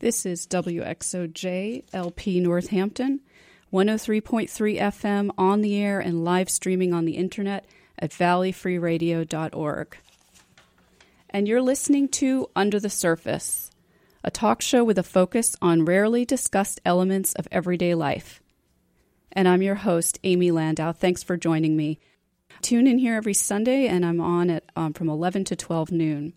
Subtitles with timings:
[0.00, 3.20] This is WXOJ LP Northampton,
[3.70, 4.48] 103.3
[4.80, 7.66] FM on the air and live streaming on the internet
[7.98, 9.96] at valleyfreeradio.org.
[11.28, 13.70] And you're listening to Under the Surface,
[14.24, 18.40] a talk show with a focus on rarely discussed elements of everyday life.
[19.32, 20.92] And I'm your host, Amy Landau.
[20.92, 21.98] Thanks for joining me.
[22.62, 26.32] Tune in here every Sunday, and I'm on at um, from 11 to 12 noon.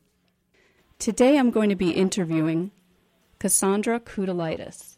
[1.00, 2.72] Today, I'm going to be interviewing
[3.44, 4.96] Cassandra Koutoulides.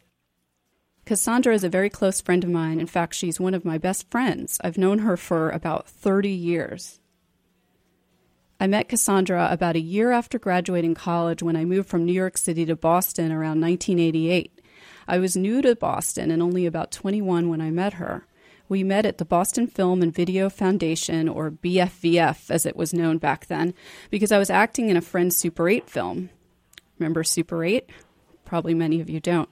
[1.04, 2.78] Cassandra is a very close friend of mine.
[2.78, 4.60] In fact, she's one of my best friends.
[4.62, 7.00] I've known her for about 30 years.
[8.60, 12.38] I met Cassandra about a year after graduating college when I moved from New York
[12.38, 14.60] City to Boston around 1988.
[15.08, 18.28] I was new to Boston and only about 21 when I met her.
[18.68, 23.18] We met at the Boston Film and Video Foundation, or BFVF as it was known
[23.18, 23.74] back then,
[24.08, 26.30] because I was acting in a Friends Super 8 film.
[26.96, 27.90] Remember Super 8?
[28.46, 29.50] Probably many of you don't.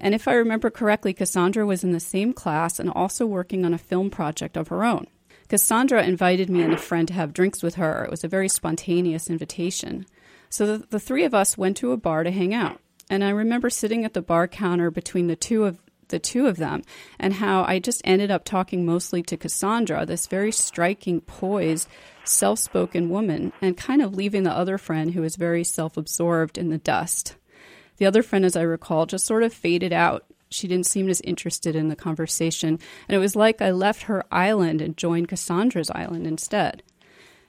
[0.00, 3.74] And if I remember correctly, Cassandra was in the same class and also working on
[3.74, 5.08] a film project of her own.
[5.48, 8.04] Cassandra invited me and a friend to have drinks with her.
[8.04, 10.06] It was a very spontaneous invitation.
[10.48, 12.80] So the, the three of us went to a bar to hang out.
[13.10, 15.78] And I remember sitting at the bar counter between the two of
[16.08, 16.82] the two of them
[17.18, 21.88] and how I just ended up talking mostly to Cassandra, this very striking, poised,
[22.24, 26.58] self spoken woman, and kind of leaving the other friend who was very self absorbed
[26.58, 27.36] in the dust.
[27.96, 30.24] The other friend, as I recall, just sort of faded out.
[30.50, 32.78] She didn't seem as interested in the conversation,
[33.08, 36.82] and it was like I left her island and joined Cassandra's island instead.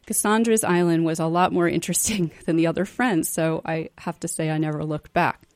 [0.05, 4.27] Cassandra's island was a lot more interesting than the other friends, so I have to
[4.27, 5.47] say I never looked back.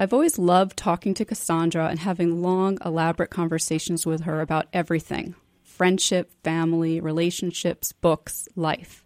[0.00, 5.34] I've always loved talking to Cassandra and having long, elaborate conversations with her about everything
[5.64, 9.04] friendship, family, relationships, books, life.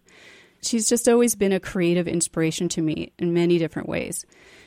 [0.61, 4.25] She's just always been a creative inspiration to me in many different ways.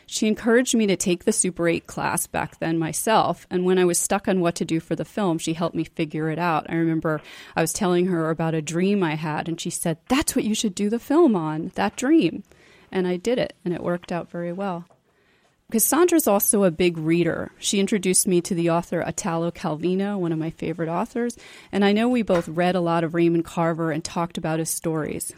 [0.09, 3.85] She encouraged me to take the Super 8 class back then myself, and when I
[3.85, 6.71] was stuck on what to do for the film, she helped me figure it out.
[6.71, 7.21] I remember
[7.57, 10.55] I was telling her about a dream I had, and she said, That's what you
[10.55, 12.45] should do the film on, that dream.
[12.93, 14.85] And I did it, and it worked out very well.
[15.73, 17.51] Cassandra's also a big reader.
[17.59, 21.37] She introduced me to the author Italo Calvino, one of my favorite authors,
[21.73, 24.71] and I know we both read a lot of Raymond Carver and talked about his
[24.71, 25.35] stories.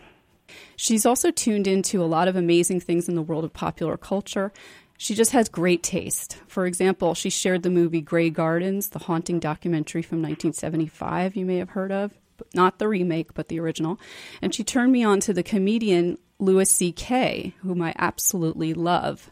[0.77, 4.53] She's also tuned into a lot of amazing things in the world of popular culture.
[4.97, 6.39] She just has great taste.
[6.49, 11.57] For example, she shared the movie Grey Gardens, the haunting documentary from 1975 you may
[11.59, 12.13] have heard of,
[12.53, 14.01] not the remake, but the original.
[14.43, 19.31] And she turned me on to the comedian Louis C.K., whom I absolutely love.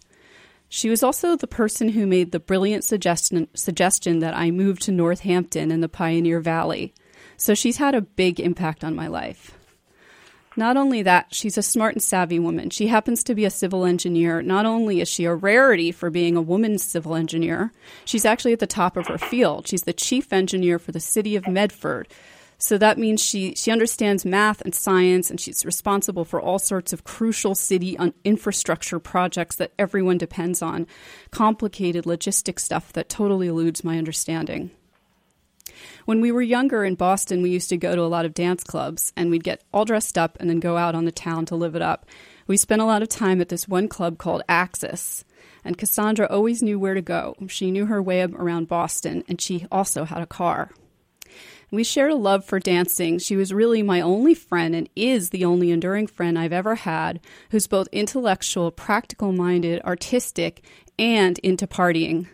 [0.68, 4.92] She was also the person who made the brilliant suggestion, suggestion that I move to
[4.92, 6.92] Northampton in the Pioneer Valley.
[7.36, 9.55] So she's had a big impact on my life.
[10.56, 12.70] Not only that, she's a smart and savvy woman.
[12.70, 14.40] She happens to be a civil engineer.
[14.40, 17.72] Not only is she a rarity for being a woman civil engineer,
[18.06, 19.68] she's actually at the top of her field.
[19.68, 22.08] She's the chief engineer for the city of Medford.
[22.58, 26.94] So that means she, she understands math and science, and she's responsible for all sorts
[26.94, 30.86] of crucial city uh, infrastructure projects that everyone depends on.
[31.30, 34.70] Complicated logistic stuff that totally eludes my understanding.
[36.04, 38.64] When we were younger in Boston, we used to go to a lot of dance
[38.64, 41.56] clubs and we'd get all dressed up and then go out on the town to
[41.56, 42.06] live it up.
[42.46, 45.24] We spent a lot of time at this one club called Axis,
[45.64, 47.34] and Cassandra always knew where to go.
[47.48, 50.70] She knew her way around Boston, and she also had a car.
[51.72, 53.18] We shared a love for dancing.
[53.18, 57.18] She was really my only friend and is the only enduring friend I've ever had
[57.50, 60.64] who's both intellectual, practical minded, artistic,
[60.96, 62.28] and into partying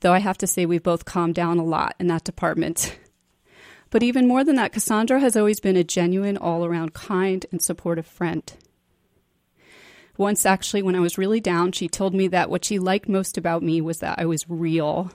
[0.00, 2.98] though I have to say we've both calmed down a lot in that department.
[3.90, 7.62] But even more than that, Cassandra has always been a genuine, all around kind and
[7.62, 8.52] supportive friend.
[10.16, 13.36] Once, actually, when I was really down, she told me that what she liked most
[13.36, 15.12] about me was that I was real.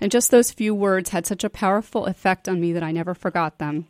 [0.00, 3.14] And just those few words had such a powerful effect on me that I never
[3.14, 3.86] forgot them.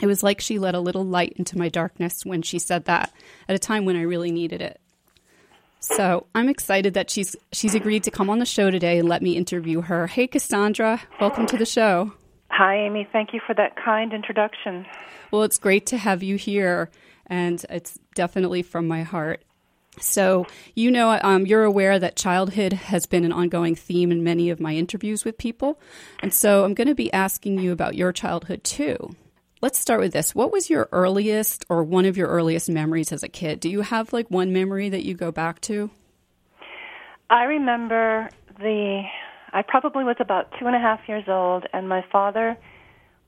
[0.00, 3.12] It was like she let a little light into my darkness when she said that
[3.48, 4.80] at a time when I really needed it.
[5.80, 9.22] So I'm excited that she's she's agreed to come on the show today and let
[9.22, 10.06] me interview her.
[10.06, 12.12] Hey, Cassandra, welcome to the show.
[12.50, 13.06] Hi, Amy.
[13.12, 14.86] Thank you for that kind introduction.
[15.30, 16.90] Well, it's great to have you here,
[17.26, 19.42] and it's definitely from my heart.
[19.98, 24.50] So, you know, um, you're aware that childhood has been an ongoing theme in many
[24.50, 25.80] of my interviews with people.
[26.20, 29.16] And so I'm going to be asking you about your childhood too.
[29.62, 30.34] Let's start with this.
[30.34, 33.58] What was your earliest or one of your earliest memories as a kid?
[33.58, 35.90] Do you have like one memory that you go back to?
[37.30, 39.02] I remember the,
[39.52, 42.56] I probably was about two and a half years old, and my father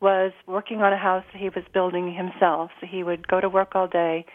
[0.01, 2.71] was working on a house that he was building himself.
[2.81, 4.27] So he would go to work all day,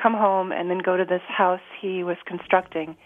[0.00, 2.96] come home, and then go to this house he was constructing.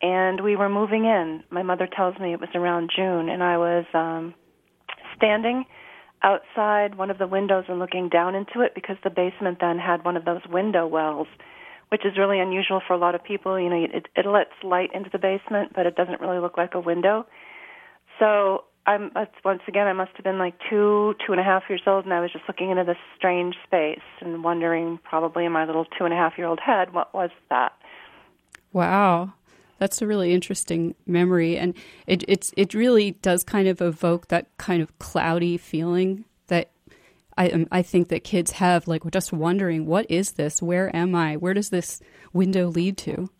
[0.00, 1.42] and we were moving in.
[1.50, 4.34] My mother tells me it was around June, and I was um,
[5.16, 5.64] standing
[6.22, 10.04] outside one of the windows and looking down into it because the basement then had
[10.04, 11.28] one of those window wells,
[11.90, 13.58] which is really unusual for a lot of people.
[13.58, 16.74] You know, it, it lets light into the basement, but it doesn't really look like
[16.74, 17.26] a window.
[18.18, 19.12] So I'm
[19.44, 22.14] once again I must have been like two, two and a half years old, and
[22.14, 26.04] I was just looking into this strange space and wondering, probably in my little two
[26.04, 27.72] and a half year old head, what was that?
[28.72, 29.34] Wow.
[29.78, 31.74] That's a really interesting memory, and
[32.06, 36.70] it it's it really does kind of evoke that kind of cloudy feeling that
[37.36, 40.60] I um, I think that kids have, like just wondering, what is this?
[40.60, 41.36] Where am I?
[41.36, 42.00] Where does this
[42.32, 43.30] window lead to?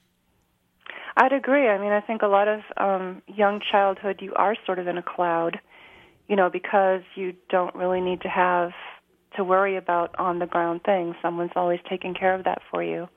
[1.17, 1.69] I'd agree.
[1.69, 4.99] I mean, I think a lot of um, young childhood, you are sort of in
[4.99, 5.59] a cloud,
[6.29, 8.71] you know, because you don't really need to have
[9.37, 11.17] to worry about on the ground things.
[11.21, 13.09] Someone's always taking care of that for you.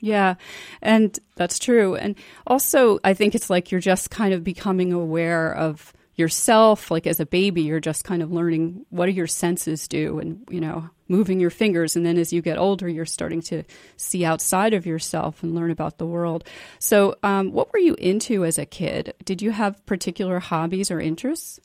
[0.00, 0.34] Yeah,
[0.80, 1.96] and that's true.
[1.96, 2.14] And
[2.46, 6.90] also, I think it's like you're just kind of becoming aware of yourself.
[6.90, 10.46] Like as a baby, you're just kind of learning what do your senses do and,
[10.50, 11.96] you know, moving your fingers.
[11.96, 13.62] And then as you get older, you're starting to
[13.96, 16.44] see outside of yourself and learn about the world.
[16.78, 19.14] So, um, what were you into as a kid?
[19.24, 21.60] Did you have particular hobbies or interests?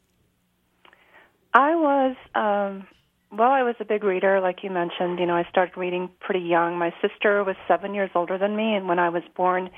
[1.54, 2.88] I was um,
[3.36, 5.20] well, I was a big reader, like you mentioned.
[5.20, 6.78] You know, I started reading pretty young.
[6.78, 9.70] My sister was seven years older than me, and when I was born,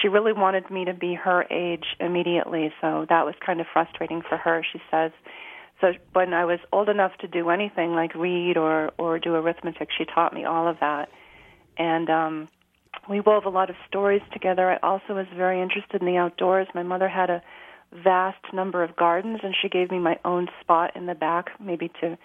[0.00, 2.72] she really wanted me to be her age immediately.
[2.80, 4.64] So that was kind of frustrating for her.
[4.72, 5.12] She says.
[5.80, 9.88] So when I was old enough to do anything like read or or do arithmetic,
[9.96, 11.08] she taught me all of that,
[11.78, 12.48] and um,
[13.08, 14.70] we wove a lot of stories together.
[14.70, 16.68] I also was very interested in the outdoors.
[16.74, 17.42] My mother had a
[17.92, 21.90] vast number of gardens, and she gave me my own spot in the back, maybe
[22.02, 22.18] to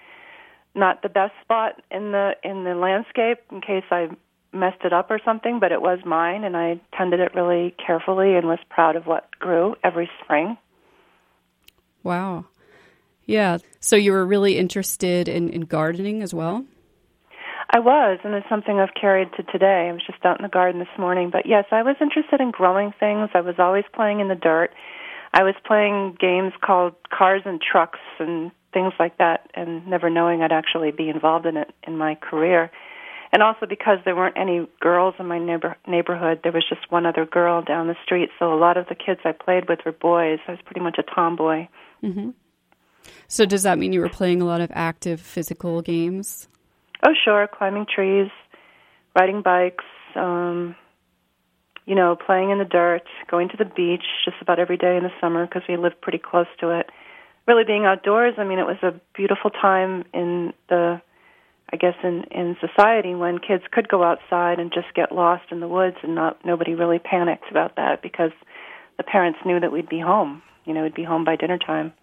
[0.75, 4.09] not the best spot in the in the landscape in case I
[4.51, 8.35] messed it up or something, but it was mine and I tended it really carefully
[8.35, 10.57] and was proud of what grew every spring.
[12.03, 12.45] Wow.
[13.25, 13.57] Yeah.
[13.79, 16.65] So you were really interested in, in gardening as well?
[17.69, 19.87] I was, and it's something I've carried to today.
[19.89, 21.31] I was just out in the garden this morning.
[21.31, 23.31] But yes, I was interested in growing things.
[23.33, 24.71] I was always playing in the dirt.
[25.33, 30.41] I was playing games called Cars and Trucks and things like that and never knowing
[30.41, 32.69] I'd actually be involved in it in my career.
[33.31, 37.05] And also because there weren't any girls in my neighbor- neighborhood, there was just one
[37.05, 38.29] other girl down the street.
[38.37, 40.39] So a lot of the kids I played with were boys.
[40.47, 41.67] I was pretty much a tomboy.
[42.03, 42.31] Mm-hmm.
[43.29, 46.49] So does that mean you were playing a lot of active physical games?
[47.01, 47.47] Oh, sure.
[47.47, 48.29] Climbing trees,
[49.15, 49.85] riding bikes,
[50.15, 50.75] um,
[51.85, 55.03] you know, playing in the dirt, going to the beach just about every day in
[55.03, 56.89] the summer because we lived pretty close to it
[57.47, 61.01] really being outdoors, I mean, it was a beautiful time in the,
[61.71, 65.59] I guess, in in society when kids could go outside and just get lost in
[65.59, 68.31] the woods, and not nobody really panicked about that because
[68.97, 70.41] the parents knew that we'd be home.
[70.65, 71.93] You know, we'd be home by dinner time.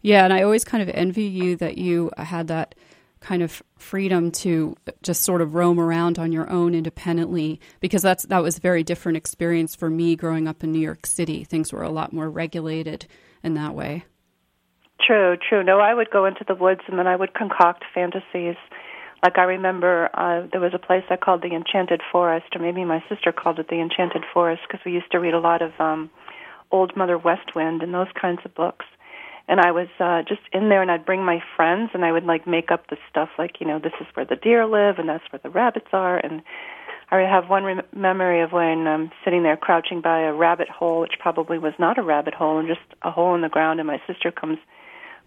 [0.00, 2.74] Yeah, and I always kind of envy you that you had that
[3.20, 8.24] kind of freedom to just sort of roam around on your own independently because that's
[8.26, 11.44] that was a very different experience for me growing up in New York City.
[11.44, 13.06] Things were a lot more regulated
[13.44, 14.04] in that way.
[15.06, 15.64] True, true.
[15.64, 18.56] No, I would go into the woods and then I would concoct fantasies.
[19.22, 22.84] Like I remember uh, there was a place I called the Enchanted Forest, or maybe
[22.84, 25.72] my sister called it the Enchanted Forest because we used to read a lot of
[25.78, 26.10] um,
[26.70, 28.84] Old Mother West Wind and those kinds of books.
[29.48, 32.24] And I was uh, just in there, and I'd bring my friends, and I would
[32.24, 35.08] like make up the stuff, like you know, this is where the deer live, and
[35.08, 36.42] that's where the rabbits are, and
[37.10, 41.00] I have one rem- memory of when I'm sitting there crouching by a rabbit hole,
[41.00, 43.86] which probably was not a rabbit hole, and just a hole in the ground, and
[43.86, 44.58] my sister comes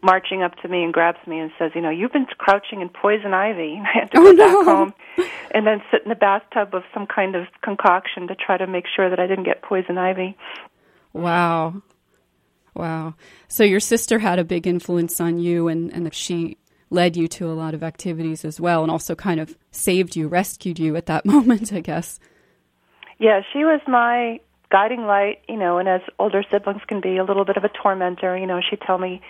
[0.06, 2.90] marching up to me and grabs me and says, "You know, you've been crouching in
[2.90, 4.64] poison ivy." I had to oh, go oh, back no.
[4.64, 4.94] home
[5.52, 8.86] and then sit in the bathtub of some kind of concoction to try to make
[8.96, 10.38] sure that I didn't get poison ivy.
[11.12, 11.82] Wow.
[12.76, 13.16] Wow.
[13.48, 16.58] So your sister had a big influence on you and and she
[16.92, 20.28] led you to a lot of activities as well and also kind of saved you,
[20.28, 22.20] rescued you at that moment, I guess.
[23.18, 24.40] Yeah, she was my
[24.72, 27.70] guiding light, you know, and as older siblings can be a little bit of a
[27.70, 29.22] tormentor, you know, she'd tell me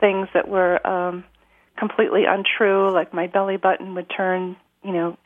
[0.00, 1.24] things that were um,
[1.78, 5.16] completely untrue, like my belly button would turn, you know,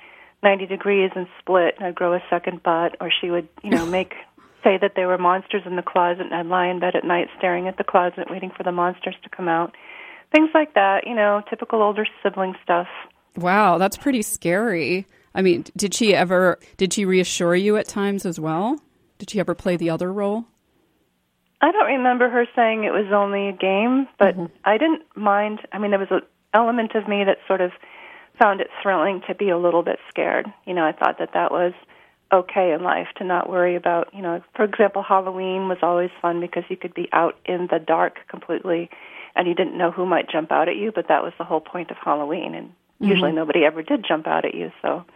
[0.42, 3.86] 90 degrees and split, and I'd grow a second butt, or she would, you know,
[3.98, 4.14] make
[4.62, 7.28] say that there were monsters in the closet, and I'd lie in bed at night
[7.36, 9.76] staring at the closet, waiting for the monsters to come out.
[10.32, 12.88] Things like that, you know, typical older sibling stuff.
[13.36, 15.06] Wow, that's pretty scary.
[15.34, 18.80] I mean, did she ever did she reassure you at times as well?
[19.18, 20.46] Did she ever play the other role?
[21.64, 24.52] I don't remember her saying it was only a game, but mm-hmm.
[24.66, 25.60] I didn't mind.
[25.72, 26.20] I mean, there was an
[26.52, 27.70] element of me that sort of
[28.38, 30.44] found it thrilling to be a little bit scared.
[30.66, 31.72] You know, I thought that that was
[32.30, 36.38] okay in life to not worry about, you know, for example, Halloween was always fun
[36.38, 38.90] because you could be out in the dark completely
[39.34, 41.62] and you didn't know who might jump out at you, but that was the whole
[41.62, 43.06] point of Halloween and mm-hmm.
[43.06, 45.06] usually nobody ever did jump out at you, so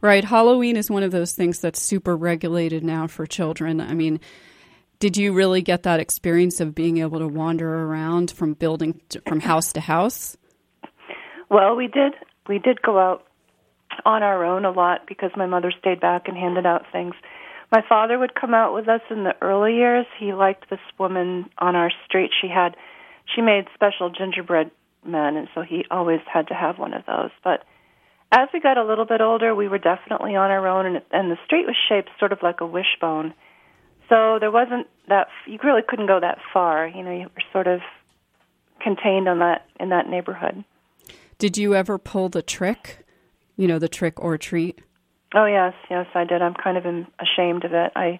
[0.00, 3.80] Right, Halloween is one of those things that's super regulated now for children.
[3.80, 4.20] I mean,
[4.98, 9.20] did you really get that experience of being able to wander around from building to,
[9.26, 10.36] from house to house?
[11.50, 12.14] Well, we did.
[12.48, 13.24] We did go out
[14.04, 17.14] on our own a lot because my mother stayed back and handed out things.
[17.70, 20.06] My father would come out with us in the early years.
[20.18, 22.30] He liked this woman on our street.
[22.40, 22.76] She had
[23.34, 24.70] she made special gingerbread
[25.04, 27.30] men and so he always had to have one of those.
[27.44, 27.64] But
[28.32, 31.30] as we got a little bit older, we were definitely on our own and and
[31.30, 33.34] the street was shaped sort of like a wishbone.
[34.08, 36.88] So there wasn't that you really couldn't go that far.
[36.88, 37.80] You know, you were sort of
[38.80, 40.64] contained on that in that neighborhood.
[41.38, 43.04] Did you ever pull the trick?
[43.58, 44.78] you know, the trick or treat?
[45.34, 46.40] Oh yes, yes, I did.
[46.40, 46.86] I'm kind of
[47.20, 47.92] ashamed of it.
[47.94, 48.18] I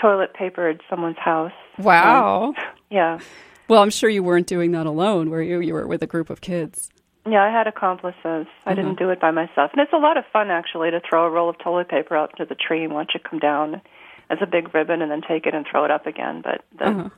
[0.00, 1.52] toilet papered someone's house.
[1.78, 2.46] Wow.
[2.46, 2.54] Um,
[2.90, 3.20] yeah.
[3.68, 5.60] Well, I'm sure you weren't doing that alone, were you?
[5.60, 6.90] You were with a group of kids.
[7.28, 8.16] Yeah, I had accomplices.
[8.24, 8.74] I uh-huh.
[8.74, 9.70] didn't do it by myself.
[9.72, 12.32] And it's a lot of fun actually to throw a roll of toilet paper out
[12.36, 13.82] into the tree and watch it come down
[14.30, 16.40] as a big ribbon and then take it and throw it up again.
[16.42, 17.08] But the uh-huh.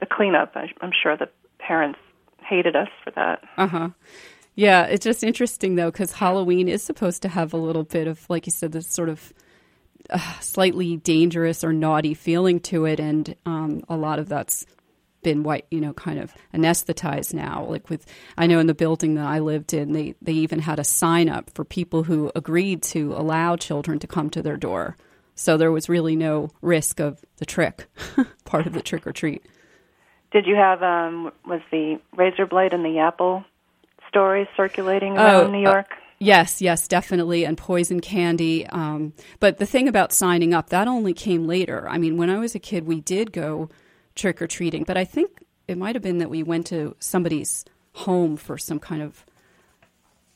[0.00, 1.98] the cleanup, I'm sure the parents
[2.44, 3.42] hated us for that.
[3.56, 3.90] Uh-huh.
[4.54, 8.28] Yeah, it's just interesting though because Halloween is supposed to have a little bit of,
[8.28, 9.32] like you said, this sort of
[10.10, 14.66] uh, slightly dangerous or naughty feeling to it, and um, a lot of that's
[15.22, 17.66] been white, you know, kind of anesthetized now.
[17.68, 18.06] Like with,
[18.36, 21.28] I know in the building that I lived in, they they even had a sign
[21.28, 24.96] up for people who agreed to allow children to come to their door.
[25.38, 27.86] So there was really no risk of the trick,
[28.44, 29.46] part of the trick or treat.
[30.32, 33.44] Did you have um was the razor blade and the apple
[34.08, 35.86] stories circulating around oh, New uh, York?
[35.92, 38.66] Uh, yes, yes, definitely, and poison candy.
[38.66, 41.88] Um, but the thing about signing up, that only came later.
[41.88, 43.70] I mean, when I was a kid, we did go
[44.16, 47.64] trick or treating, but I think it might have been that we went to somebody's
[47.92, 49.24] home for some kind of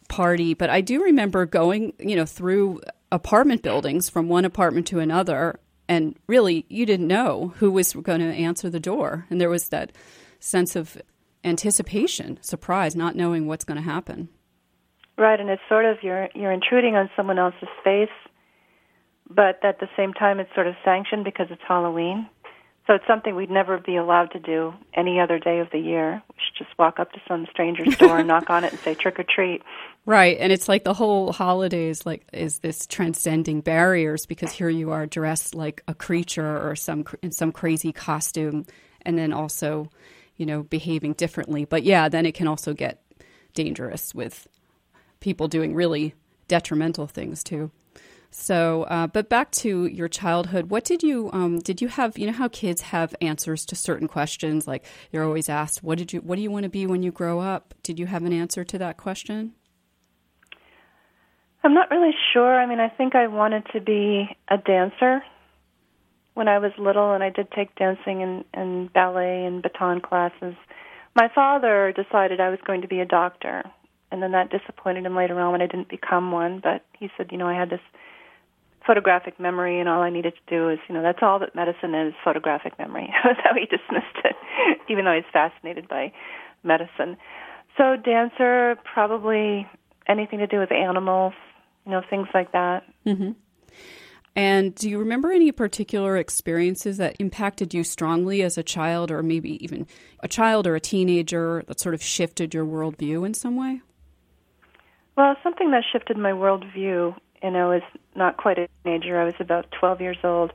[0.09, 0.55] party.
[0.55, 2.83] But I do remember going, you know, through
[3.13, 8.21] apartment buildings from one apartment to another, and really, you didn't know who was going
[8.21, 9.93] to answer the door, and there was that
[10.41, 11.01] sense of
[11.45, 14.29] anticipation, surprise, not knowing what's going to happen.
[15.19, 18.09] Right, and it's sort of you're you're intruding on someone else's space,
[19.29, 22.29] but at the same time it's sort of sanctioned because it's Halloween.
[22.87, 26.21] So it's something we'd never be allowed to do any other day of the year.
[26.29, 28.95] We should just walk up to some stranger's door and knock on it and say
[28.95, 29.63] trick or treat.
[30.05, 34.69] Right, and it's like the whole holiday is like is this transcending barriers because here
[34.69, 38.67] you are dressed like a creature or some in some crazy costume,
[39.03, 39.89] and then also
[40.43, 41.65] you know, behaving differently.
[41.65, 43.03] But yeah, then it can also get
[43.55, 44.49] dangerous with
[45.21, 46.15] people doing really
[46.49, 47.71] detrimental things too.
[48.35, 52.17] So, uh, but back to your childhood, what did you um, did you have?
[52.17, 56.15] You know how kids have answers to certain questions, like you're always asked, "What did
[56.15, 56.21] you?
[56.21, 58.65] What do you want to be when you grow up?" Did you have an answer
[58.65, 59.53] to that question?
[61.63, 62.59] I'm not really sure.
[62.59, 65.23] I mean, I think I wanted to be a dancer
[66.33, 70.55] when I was little, and I did take dancing and, and ballet and baton classes.
[71.15, 73.63] My father decided I was going to be a doctor,
[74.11, 76.61] and then that disappointed him later on when I didn't become one.
[76.63, 77.81] But he said, you know, I had this
[78.87, 81.95] photographic memory, and all I needed to do is, you know, that's all that medicine
[81.95, 83.13] is photographic memory.
[83.25, 84.37] that's how he dismissed it,
[84.89, 86.13] even though he's fascinated by
[86.63, 87.17] medicine.
[87.77, 89.67] So, dancer, probably
[90.09, 91.33] anything to do with animals,
[91.87, 92.85] you know, things like that.
[93.07, 93.33] Mm-hmm.
[94.35, 99.23] And do you remember any particular experiences that impacted you strongly as a child, or
[99.23, 99.87] maybe even
[100.21, 103.83] a child or a teenager that sort of shifted your worldview in some way?
[105.17, 107.83] Well, something that shifted my worldview, and I was
[108.15, 110.53] not quite a teenager, I was about 12 years old.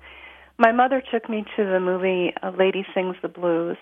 [0.58, 3.78] My mother took me to the movie A Lady Sings the Blues.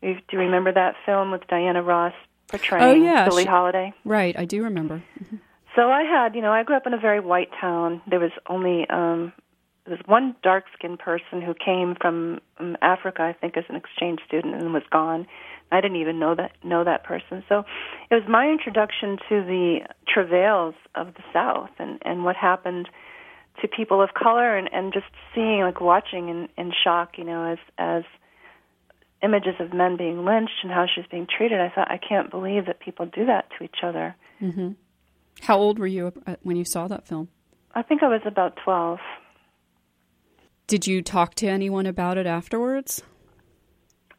[0.00, 2.14] Do you remember that film with Diana Ross
[2.48, 3.28] portraying oh, yeah.
[3.28, 3.92] Billie Holiday?
[4.04, 5.02] Right, I do remember.
[5.22, 5.36] Mm-hmm.
[5.76, 8.02] So I had, you know, I grew up in a very white town.
[8.06, 9.32] There was only um
[9.84, 13.74] there was one dark skinned person who came from um, Africa, I think, as an
[13.74, 15.26] exchange student and was gone.
[15.72, 17.42] I didn't even know that know that person.
[17.48, 17.64] So
[18.10, 22.88] it was my introduction to the travails of the South and and what happened
[23.60, 27.52] to people of color and and just seeing like watching in in shock, you know,
[27.52, 28.04] as as
[29.22, 31.60] images of men being lynched and how she's being treated.
[31.60, 34.14] I thought I can't believe that people do that to each other.
[34.38, 34.72] hmm
[35.40, 36.12] how old were you
[36.42, 37.28] when you saw that film?
[37.74, 38.98] I think I was about 12.
[40.66, 43.02] Did you talk to anyone about it afterwards?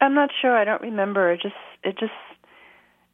[0.04, 0.56] I'm not sure.
[0.56, 1.32] I don't remember.
[1.32, 2.12] It just it just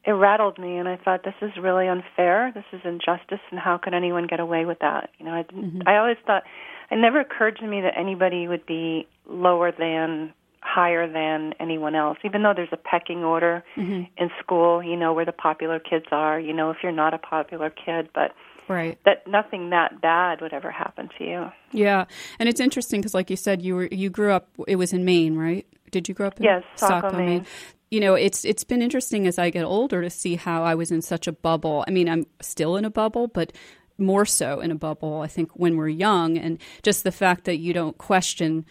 [0.03, 2.51] it rattled me, and I thought this is really unfair.
[2.53, 5.09] This is injustice, and how can anyone get away with that?
[5.19, 5.65] You know, I didn't.
[5.65, 5.87] Mm-hmm.
[5.87, 6.43] I always thought
[6.91, 10.33] it never occurred to me that anybody would be lower than
[10.63, 14.03] higher than anyone else even though there's a pecking order mm-hmm.
[14.15, 17.17] in school you know where the popular kids are you know if you're not a
[17.17, 18.35] popular kid but
[18.67, 22.05] right that nothing that bad would ever happen to you yeah
[22.37, 25.03] and it's interesting because like you said you were you grew up it was in
[25.03, 27.25] maine right did you grow up in yes Saco, Maine.
[27.25, 27.45] Maine?
[27.89, 30.91] You know, it's it's been interesting as I get older to see how I was
[30.91, 31.83] in such a bubble.
[31.87, 33.53] I mean, I'm still in a bubble, but
[33.97, 35.21] more so in a bubble.
[35.21, 38.65] I think when we're young, and just the fact that you don't question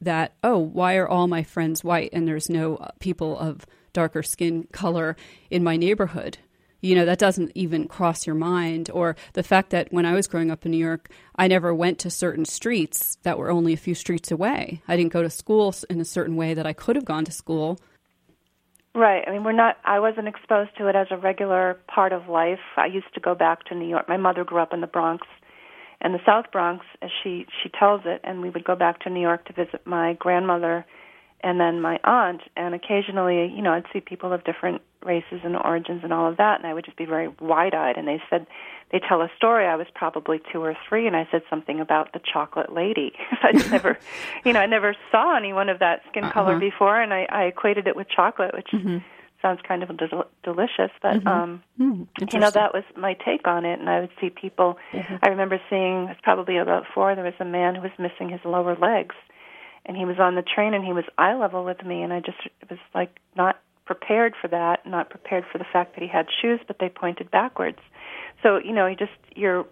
[0.00, 0.34] that.
[0.44, 5.16] Oh, why are all my friends white and there's no people of darker skin color
[5.50, 6.38] in my neighborhood?
[6.80, 8.90] You know that doesn't even cross your mind.
[8.92, 11.98] Or the fact that when i was growing up in new york i never went
[12.00, 14.82] to certain streets that were only a few streets away.
[14.88, 17.32] I didn't go to school in a certain way that i could have gone to
[17.32, 17.78] school.
[18.94, 19.22] Right.
[19.26, 22.60] I mean we're not i wasn't exposed to it as a regular part of life.
[22.76, 24.08] I used to go back to new york.
[24.08, 25.26] My mother grew up in the bronx
[26.00, 28.20] and the south bronx as she she tells it.
[28.24, 30.86] And we would go back to new york to visit my grandmother
[31.42, 35.56] and then my aunt and occasionally you know i'd see people of different races and
[35.56, 38.20] origins and all of that and i would just be very wide eyed and they
[38.28, 38.46] said
[38.92, 42.12] they tell a story i was probably two or three and i said something about
[42.12, 43.98] the chocolate lady i just never
[44.44, 46.32] you know i never saw anyone of that skin uh-huh.
[46.32, 48.98] color before and i i equated it with chocolate which mm-hmm.
[49.40, 51.28] sounds kind of del- delicious but mm-hmm.
[51.28, 54.76] um mm, you know that was my take on it and i would see people
[54.92, 55.16] mm-hmm.
[55.22, 58.28] i remember seeing it was probably about four there was a man who was missing
[58.28, 59.14] his lower legs
[59.86, 62.20] and he was on the train and he was eye level with me and I
[62.20, 66.26] just was like not prepared for that, not prepared for the fact that he had
[66.40, 67.78] shoes but they pointed backwards.
[68.42, 69.66] So, you know, you just you're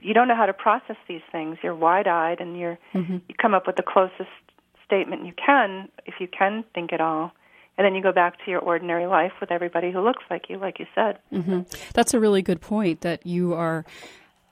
[0.00, 1.58] you don't know how to process these things.
[1.62, 3.18] You're wide-eyed and you're mm-hmm.
[3.28, 4.30] you come up with the closest
[4.84, 7.32] statement you can if you can think at all.
[7.78, 10.58] And then you go back to your ordinary life with everybody who looks like you,
[10.58, 11.18] like you said.
[11.32, 11.62] Mm-hmm.
[11.94, 13.86] That's a really good point that you are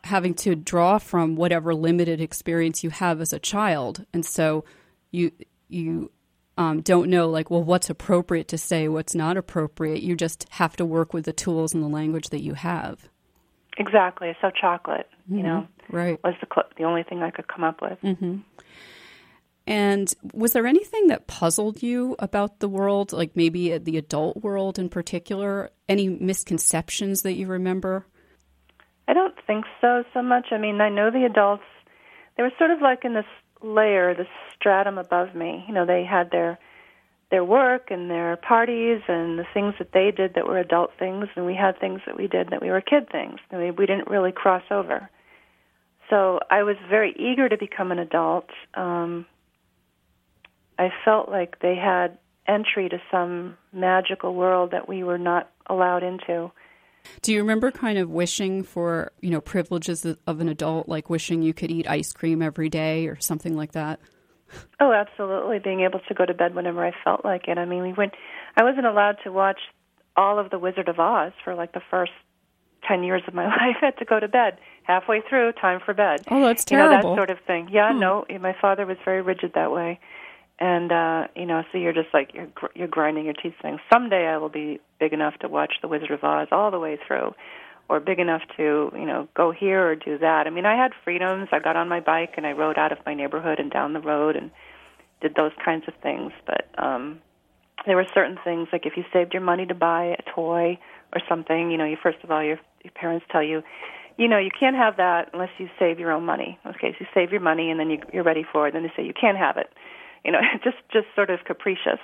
[0.05, 4.07] having to draw from whatever limited experience you have as a child.
[4.15, 4.65] And so
[5.11, 5.33] you
[5.69, 6.11] you
[6.57, 10.03] um, don't know like well what's appropriate to say what's not appropriate.
[10.03, 13.09] You just have to work with the tools and the language that you have.
[13.79, 14.35] Exactly.
[14.41, 15.39] So chocolate mm-hmm.
[15.39, 15.69] you know?
[15.89, 16.19] Right.
[16.23, 17.99] Was the cl- the only thing i could come up with.
[18.03, 18.39] Mm-hmm.
[19.67, 24.79] and was there anything that puzzled you about the world like maybe the adult world
[24.79, 25.71] in particular?
[25.89, 28.07] Any misconceptions that you remember?
[29.09, 30.49] I don't think so so much.
[30.53, 31.65] I mean i know the adults
[32.37, 33.27] they were sort of like in this
[33.63, 35.65] layer, the stratum above me.
[35.69, 36.59] You know, they had their
[37.31, 41.27] their work and their parties and the things that they did that were adult things,
[41.37, 43.39] and we had things that we did that we were kid things.
[43.53, 45.09] Mean, we didn't really cross over.
[46.09, 48.51] So I was very eager to become an adult.
[48.75, 49.27] Um,
[50.77, 52.19] I felt like they had
[52.49, 56.51] entry to some magical world that we were not allowed into.
[57.23, 61.43] Do you remember kind of wishing for, you know, privileges of an adult, like wishing
[61.43, 64.01] you could eat ice cream every day or something like that?
[64.81, 65.59] Oh, absolutely.
[65.59, 67.59] Being able to go to bed whenever I felt like it.
[67.59, 68.15] I mean, we went,
[68.57, 69.61] I wasn't allowed to watch
[70.17, 72.13] all of The Wizard of Oz for like the first
[72.89, 73.77] 10 years of my life.
[73.81, 76.23] I had to go to bed halfway through, time for bed.
[76.29, 76.97] Oh, that's terrible.
[76.97, 77.69] You know, that sort of thing.
[77.71, 78.01] Yeah, hmm.
[78.01, 80.01] no, my father was very rigid that way
[80.61, 83.79] and uh you know so you're just like you're gr- you're grinding your teeth saying
[83.93, 86.99] someday i will be big enough to watch the wizard of oz all the way
[87.07, 87.33] through
[87.91, 90.47] or big enough to you know go here or do that.
[90.47, 91.49] I mean i had freedoms.
[91.53, 94.01] I got on my bike and i rode out of my neighborhood and down the
[94.01, 94.51] road and
[95.21, 96.33] did those kinds of things.
[96.47, 97.21] But um
[97.87, 100.79] there were certain things like if you saved your money to buy a toy
[101.13, 103.63] or something you know you first of all your your parents tell you
[104.17, 106.59] you know you can't have that unless you save your own money.
[106.65, 108.93] Okay so you save your money and then you you're ready for it then they
[108.97, 109.69] say you can't have it
[110.25, 112.01] you know, just just sort of capricious.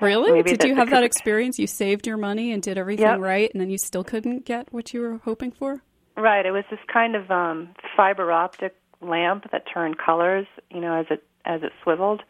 [0.00, 0.30] Really?
[0.30, 1.58] Maybe did you have that experience?
[1.58, 3.18] You saved your money and did everything yep.
[3.18, 5.82] right, and then you still couldn't get what you were hoping for?
[6.16, 6.44] Right.
[6.44, 11.06] It was this kind of um, fiber optic lamp that turned colors, you know, as
[11.10, 12.22] it as it swiveled.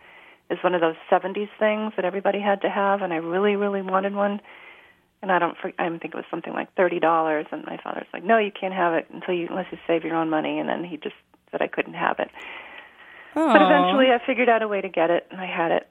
[0.50, 3.82] It's one of those '70s things that everybody had to have, and I really, really
[3.82, 4.40] wanted one.
[5.20, 7.46] And I don't, I think it was something like thirty dollars.
[7.50, 10.16] And my father's like, "No, you can't have it until you unless you save your
[10.16, 11.16] own money." And then he just
[11.50, 12.30] said I couldn't have it.
[13.46, 15.88] But eventually I figured out a way to get it, and I had it.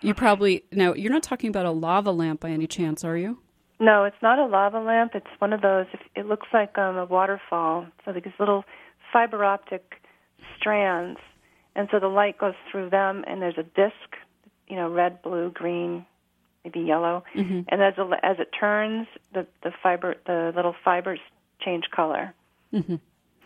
[0.00, 3.38] You probably now you're not talking about a lava lamp by any chance, are you?
[3.80, 5.12] No, it's not a lava lamp.
[5.14, 5.86] It's one of those.
[6.14, 7.86] It looks like um, a waterfall.
[8.04, 8.64] So these little
[9.12, 10.00] fiber optic
[10.58, 11.18] strands,
[11.74, 14.16] and so the light goes through them, and there's a disc,
[14.68, 16.06] you know, red, blue, green,
[16.64, 17.62] maybe yellow, mm-hmm.
[17.68, 21.20] and as it, as it turns, the the fiber, the little fibers
[21.60, 22.32] change color.
[22.72, 22.96] Mm-hmm.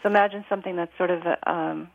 [0.03, 1.89] So imagine something that's sort of a, um,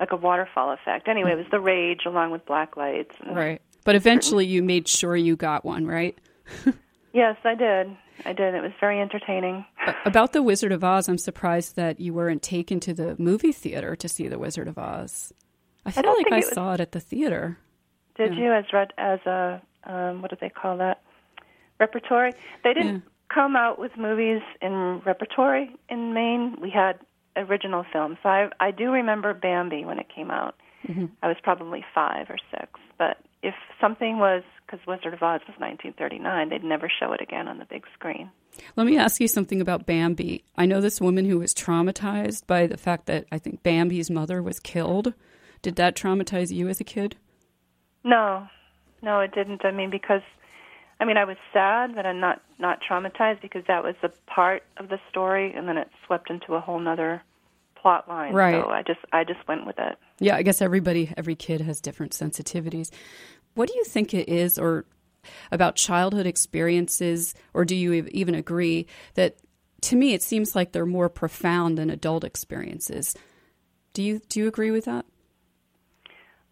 [0.00, 1.08] like a waterfall effect.
[1.08, 3.14] Anyway, it was the rage along with black lights.
[3.30, 3.60] right.
[3.84, 6.18] But eventually you made sure you got one, right?
[7.12, 7.96] Yes, I did.
[8.26, 8.54] I did.
[8.54, 9.64] It was very entertaining.
[10.04, 13.96] About The Wizard of Oz, I'm surprised that you weren't taken to the movie theater
[13.96, 15.32] to see The Wizard of Oz.
[15.86, 16.52] I feel I like I it was...
[16.52, 17.58] saw it at the theater.
[18.16, 18.40] Did yeah.
[18.40, 21.02] you as read as a um, what do they call that
[21.80, 22.34] repertory?
[22.62, 23.34] They didn't yeah.
[23.34, 26.56] come out with movies in repertory in Maine.
[26.60, 26.98] We had
[27.38, 28.18] original film.
[28.22, 30.54] So I I do remember Bambi when it came out.
[30.86, 31.06] Mm-hmm.
[31.22, 32.80] I was probably five or six.
[32.98, 37.48] But if something was because Wizard of Oz was 1939, they'd never show it again
[37.48, 38.30] on the big screen.
[38.76, 40.44] Let me ask you something about Bambi.
[40.56, 44.42] I know this woman who was traumatized by the fact that I think Bambi's mother
[44.42, 45.14] was killed.
[45.62, 47.16] Did that traumatize you as a kid?
[48.04, 48.46] No,
[49.02, 49.64] no, it didn't.
[49.64, 50.22] I mean, because
[51.00, 54.64] I mean, I was sad, but I'm not not traumatized because that was a part
[54.78, 57.22] of the story, and then it swept into a whole nother
[57.80, 58.32] plot line.
[58.34, 58.60] Right.
[58.60, 59.96] So I just I just went with it.
[60.18, 62.90] Yeah, I guess everybody every kid has different sensitivities.
[63.54, 64.86] What do you think it is, or
[65.52, 69.36] about childhood experiences, or do you even agree that?
[69.82, 73.14] To me, it seems like they're more profound than adult experiences.
[73.92, 75.06] Do you do you agree with that?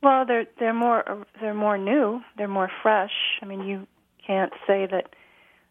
[0.00, 2.20] Well, they're they're more they're more new.
[2.36, 3.10] They're more fresh.
[3.42, 3.88] I mean, you
[4.26, 5.10] can't say that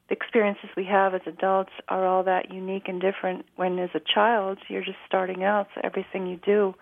[0.07, 3.45] the experiences we have as adults are all that unique and different.
[3.55, 6.75] When as a child, you're just starting out, so everything you do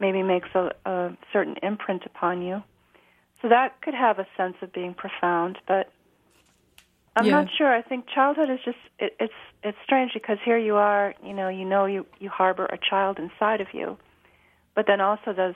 [0.00, 2.62] maybe makes a, a certain imprint upon you.
[3.42, 5.92] So that could have a sense of being profound, but
[7.14, 7.42] I'm yeah.
[7.42, 7.70] not sure.
[7.70, 9.32] I think childhood is just it, it's
[9.62, 13.18] it's strange because here you are, you know, you know you you harbor a child
[13.18, 13.98] inside of you,
[14.74, 15.54] but then also those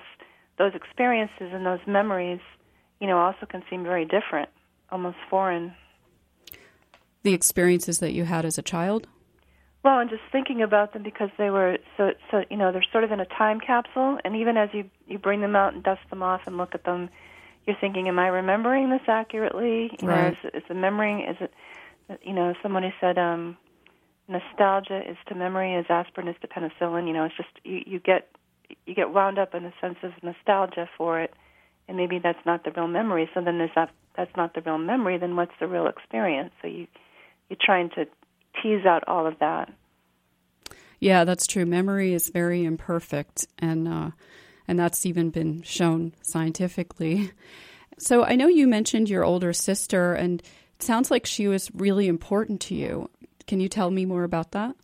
[0.58, 2.40] those experiences and those memories,
[3.00, 4.48] you know, also can seem very different,
[4.90, 5.74] almost foreign.
[7.22, 9.06] The experiences that you had as a child?
[9.82, 13.04] Well, and just thinking about them because they were so so you know, they're sort
[13.04, 16.02] of in a time capsule and even as you you bring them out and dust
[16.10, 17.08] them off and look at them,
[17.66, 19.96] you're thinking, Am I remembering this accurately?
[20.00, 20.36] You right.
[20.42, 21.52] know, is, is the memory is it
[22.22, 23.56] you know, someone who said, um,
[24.28, 27.98] nostalgia is to memory as aspirin is to penicillin, you know, it's just you, you
[28.00, 28.28] get
[28.84, 31.32] you get wound up in a sense of nostalgia for it,
[31.86, 33.30] and maybe that's not the real memory.
[33.32, 35.18] So then there's that that's not the real memory.
[35.18, 36.52] Then what's the real experience?
[36.62, 36.86] So you
[37.48, 38.06] you're trying to
[38.62, 39.72] tease out all of that.
[40.98, 41.66] Yeah, that's true.
[41.66, 44.10] Memory is very imperfect, and uh,
[44.66, 47.30] and that's even been shown scientifically.
[47.98, 52.08] So I know you mentioned your older sister, and it sounds like she was really
[52.08, 53.08] important to you.
[53.46, 54.76] Can you tell me more about that?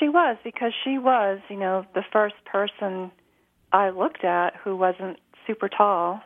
[0.00, 3.12] She was because she was, you know, the first person
[3.72, 6.20] I looked at who wasn't super tall.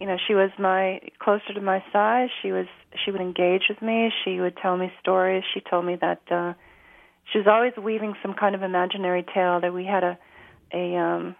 [0.00, 2.30] You know, she was my closer to my size.
[2.42, 2.66] She was
[3.04, 4.10] she would engage with me.
[4.24, 5.44] She would tell me stories.
[5.54, 6.54] She told me that uh
[7.32, 10.18] she was always weaving some kind of imaginary tale that we had a
[10.72, 11.36] a um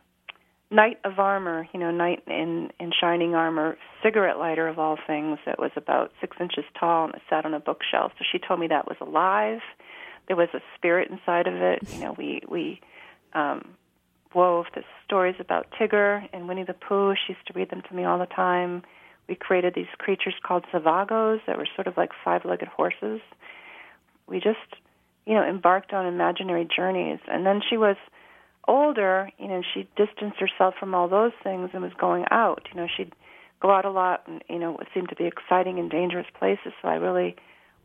[0.70, 5.38] knight of armor, you know, knight in in shining armor, cigarette lighter of all things
[5.46, 8.12] that was about six inches tall and it sat on a bookshelf.
[8.18, 9.60] So she told me that was alive
[10.30, 11.80] there was a spirit inside of it.
[11.92, 12.80] You know, we we
[13.34, 13.74] um,
[14.34, 17.14] wove the stories about Tigger and Winnie the Pooh.
[17.14, 18.82] She used to read them to me all the time.
[19.28, 23.20] We created these creatures called Zivagos that were sort of like five-legged horses.
[24.26, 24.58] We just,
[25.26, 27.18] you know, embarked on imaginary journeys.
[27.28, 27.96] And then she was
[28.66, 32.68] older, you know, and she distanced herself from all those things and was going out.
[32.72, 33.12] You know, she'd
[33.60, 36.72] go out a lot and, you know, it seemed to be exciting and dangerous places.
[36.80, 37.36] So I really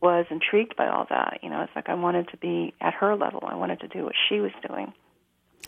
[0.02, 1.40] was intrigued by all that.
[1.42, 3.44] You know, it's like I wanted to be at her level.
[3.48, 4.94] I wanted to do what she was doing.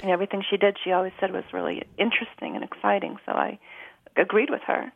[0.02, 3.18] And everything she did, she always said was really interesting and exciting.
[3.26, 3.60] So I
[4.16, 4.92] agreed with her.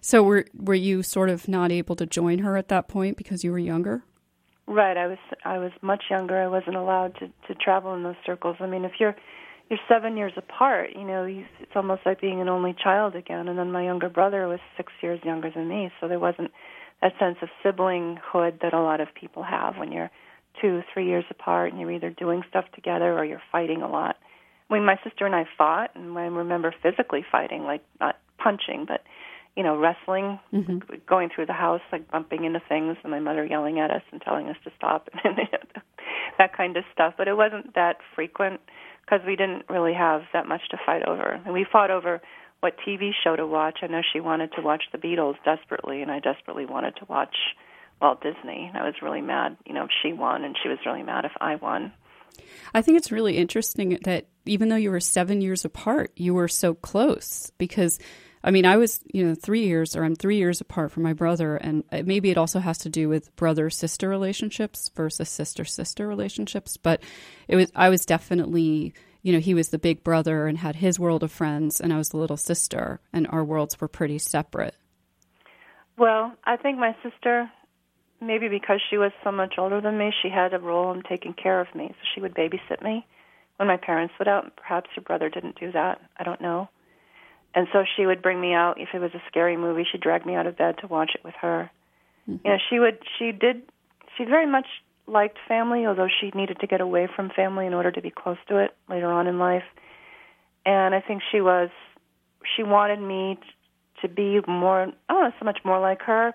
[0.00, 3.44] So were were you sort of not able to join her at that point because
[3.44, 4.02] you were younger?
[4.66, 4.96] Right.
[4.96, 6.40] I was I was much younger.
[6.40, 8.56] I wasn't allowed to to travel in those circles.
[8.60, 9.14] I mean, if you're
[9.68, 13.46] you're seven years apart, you know, you, it's almost like being an only child again.
[13.46, 16.50] And then my younger brother was six years younger than me, so there wasn't
[17.02, 20.10] that sense of siblinghood that a lot of people have when you're
[20.60, 24.16] two, three years apart and you're either doing stuff together or you're fighting a lot.
[24.70, 29.02] Mean, my sister and I fought, and I remember physically fighting, like not punching, but
[29.56, 30.78] you know, wrestling, mm-hmm.
[31.08, 34.22] going through the house, like bumping into things, and my mother yelling at us and
[34.22, 35.36] telling us to stop, and
[36.38, 37.14] that kind of stuff.
[37.18, 38.60] But it wasn't that frequent
[39.04, 41.40] because we didn't really have that much to fight over.
[41.44, 42.20] And we fought over
[42.60, 43.78] what TV show to watch.
[43.82, 47.34] I know she wanted to watch the Beatles desperately, and I desperately wanted to watch
[48.00, 48.66] Walt Disney.
[48.68, 51.24] And I was really mad, you know, if she won, and she was really mad
[51.24, 51.92] if I won.
[52.74, 56.48] I think it's really interesting that even though you were seven years apart, you were
[56.48, 57.98] so close because.
[58.42, 61.12] I mean, I was, you know, three years, or I'm three years apart from my
[61.12, 66.08] brother, and maybe it also has to do with brother sister relationships versus sister sister
[66.08, 66.78] relationships.
[66.78, 67.02] But
[67.48, 70.98] it was, I was definitely you know, he was the big brother and had his
[70.98, 74.74] world of friends, and I was the little sister, and our worlds were pretty separate.
[75.98, 77.50] Well, I think my sister
[78.20, 81.32] maybe because she was so much older than me, she had a role in taking
[81.32, 81.88] care of me.
[81.88, 83.06] So she would babysit me
[83.56, 84.56] when my parents would out.
[84.56, 86.00] Perhaps her brother didn't do that.
[86.18, 86.68] I don't know.
[87.54, 89.84] And so she would bring me out if it was a scary movie.
[89.90, 91.70] She'd drag me out of bed to watch it with her.
[92.28, 92.46] Mm-hmm.
[92.46, 92.98] You know, she would.
[93.18, 93.62] She did.
[94.16, 94.66] She very much
[95.06, 98.36] liked family, although she needed to get away from family in order to be close
[98.48, 99.64] to it later on in life.
[100.64, 101.70] And I think she was.
[102.56, 103.38] She wanted me
[104.02, 104.82] to be more.
[105.08, 106.34] I don't know so much more like her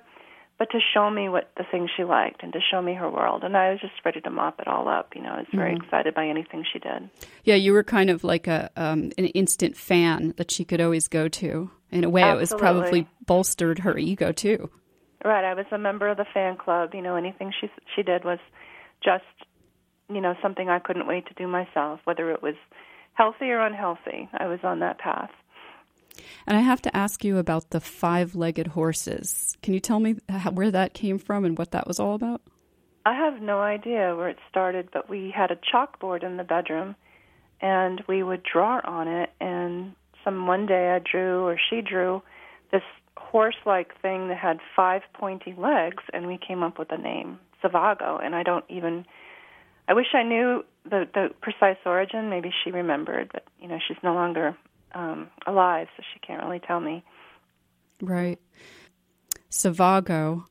[0.57, 3.43] but to show me what the things she liked and to show me her world.
[3.43, 5.13] And I was just ready to mop it all up.
[5.15, 5.83] You know, I was very mm-hmm.
[5.83, 7.09] excited by anything she did.
[7.43, 11.07] Yeah, you were kind of like a um, an instant fan that she could always
[11.07, 11.71] go to.
[11.91, 12.37] In a way, Absolutely.
[12.37, 14.69] it was probably bolstered her ego too.
[15.23, 16.93] Right, I was a member of the fan club.
[16.93, 18.39] You know, anything she she did was
[19.03, 19.23] just
[20.09, 22.55] you know something I couldn't wait to do myself, whether it was
[23.13, 24.29] healthy or unhealthy.
[24.33, 25.31] I was on that path.
[26.47, 29.57] And I have to ask you about the five legged horses.
[29.61, 32.41] Can you tell me how, where that came from and what that was all about?
[33.05, 36.95] I have no idea where it started, but we had a chalkboard in the bedroom
[37.61, 39.29] and we would draw on it.
[39.39, 42.21] And some one day I drew, or she drew,
[42.71, 42.81] this
[43.17, 47.39] horse like thing that had five pointy legs, and we came up with the name
[47.63, 48.23] Zavago.
[48.23, 49.05] And I don't even.
[49.87, 52.29] I wish I knew the the precise origin.
[52.29, 54.57] Maybe she remembered, but you know she's no longer
[54.95, 57.03] um, alive, so she can't really tell me.
[58.01, 58.39] Right.
[59.51, 60.45] Savago,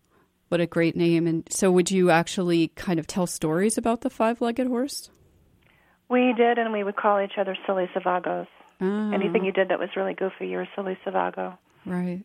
[0.49, 1.27] what a great name.
[1.27, 5.11] And so, would you actually kind of tell stories about the five legged horse?
[6.09, 8.47] We did, and we would call each other silly Savagos.
[8.81, 9.13] Oh.
[9.13, 11.57] Anything you did that was really goofy, you were silly Savago.
[11.87, 12.23] Right.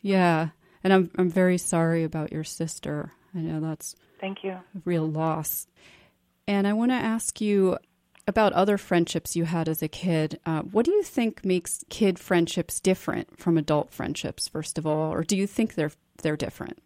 [0.00, 0.48] Yeah.
[0.84, 3.12] And I'm I'm very sorry about your sister.
[3.34, 4.56] I know that's Thank you.
[4.84, 5.66] Real loss.
[6.46, 7.78] And I want to ask you
[8.26, 10.40] about other friendships you had as a kid.
[10.44, 15.12] Uh, what do you think makes kid friendships different from adult friendships, first of all,
[15.12, 16.78] or do you think they're they're different?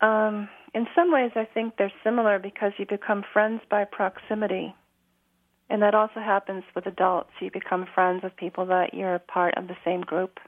[0.00, 4.74] Um, in some ways, I think they're similar because you become friends by proximity,
[5.70, 7.30] and that also happens with adults.
[7.40, 10.38] You become friends with people that you're part of the same group.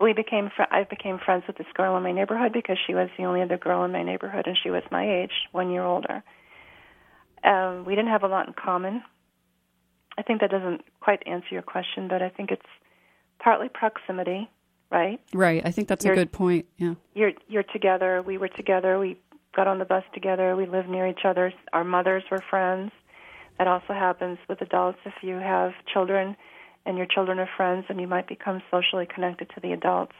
[0.00, 3.10] We became fr- I became friends with this girl in my neighborhood because she was
[3.18, 6.24] the only other girl in my neighborhood, and she was my age, one year older
[7.44, 9.02] um, we didn't have a lot in common.
[10.16, 12.62] I think that doesn't quite answer your question, but I think it's
[13.38, 14.48] partly proximity,
[14.90, 15.20] right?
[15.32, 15.62] Right.
[15.64, 16.66] I think that's you're, a good point.
[16.78, 16.94] Yeah.
[17.14, 18.22] You're you're together.
[18.22, 18.98] We were together.
[18.98, 19.18] We
[19.54, 20.56] got on the bus together.
[20.56, 21.52] We lived near each other.
[21.72, 22.92] Our mothers were friends.
[23.58, 24.98] That also happens with adults.
[25.04, 26.36] If you have children
[26.86, 30.12] and your children are friends, and you might become socially connected to the adults.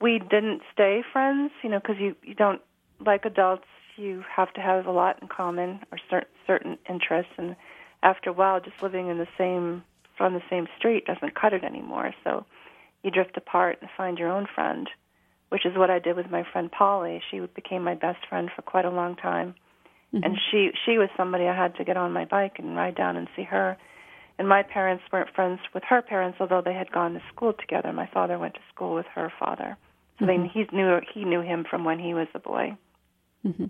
[0.00, 2.60] We didn't stay friends, you know, because you you don't
[3.04, 3.66] like adults
[4.00, 7.56] you have to have a lot in common or cer- certain interests, and
[8.02, 9.82] after a while, just living in the same
[10.18, 12.12] on the same street doesn't cut it anymore.
[12.24, 12.44] So
[13.02, 14.88] you drift apart and find your own friend,
[15.48, 17.22] which is what I did with my friend Polly.
[17.30, 19.54] She became my best friend for quite a long time,
[20.14, 20.24] mm-hmm.
[20.24, 23.16] and she she was somebody I had to get on my bike and ride down
[23.16, 23.76] and see her.
[24.38, 27.92] And my parents weren't friends with her parents, although they had gone to school together.
[27.92, 29.76] My father went to school with her father,
[30.18, 30.42] so mm-hmm.
[30.42, 32.76] they, he knew he knew him from when he was a boy.
[33.46, 33.66] Mm-hmm.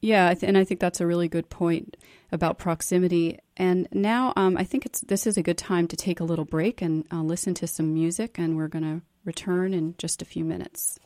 [0.00, 1.96] Yeah, and I think that's a really good point
[2.30, 3.38] about proximity.
[3.56, 6.44] And now um, I think it's this is a good time to take a little
[6.44, 10.26] break and uh, listen to some music, and we're going to return in just a
[10.26, 10.98] few minutes.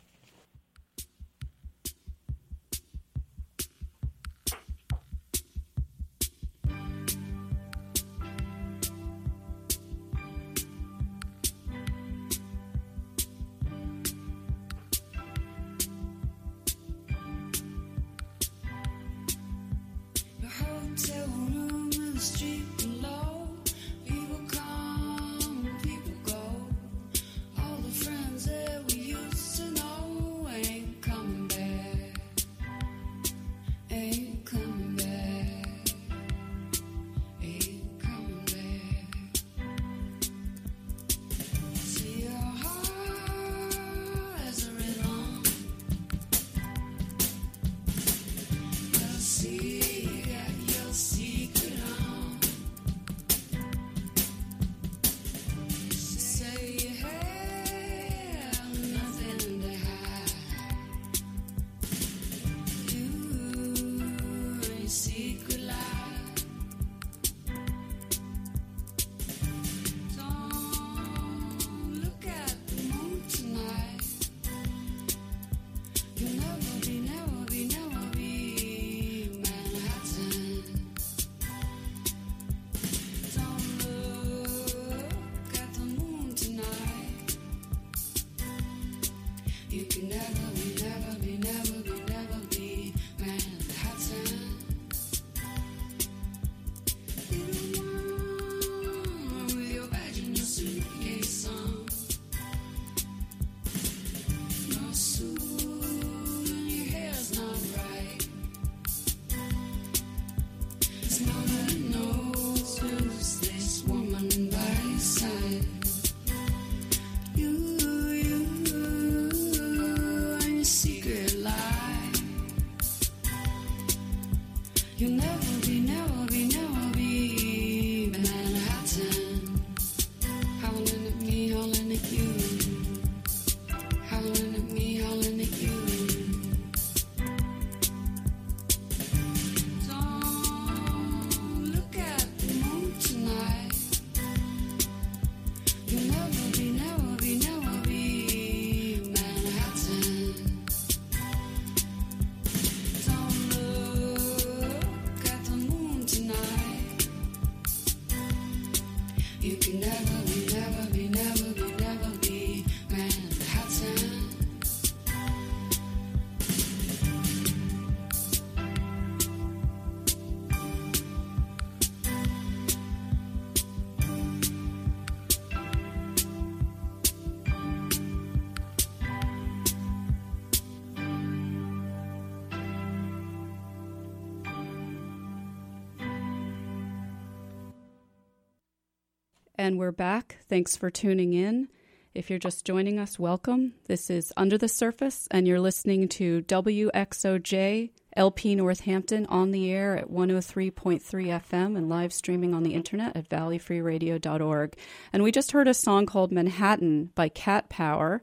[189.71, 190.39] And we're back.
[190.49, 191.69] Thanks for tuning in.
[192.13, 193.75] If you're just joining us, welcome.
[193.87, 199.97] This is Under the Surface, and you're listening to WXOJ LP Northampton on the air
[199.97, 204.77] at 103.3 FM and live streaming on the internet at valleyfreeradio.org.
[205.13, 208.23] And we just heard a song called Manhattan by Cat Power.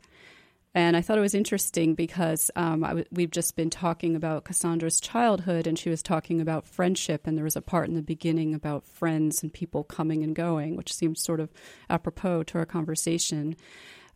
[0.74, 5.00] And I thought it was interesting because um, w- we've just been talking about Cassandra's
[5.00, 7.26] childhood, and she was talking about friendship.
[7.26, 10.76] And there was a part in the beginning about friends and people coming and going,
[10.76, 11.52] which seems sort of
[11.90, 13.56] apropos to our conversation.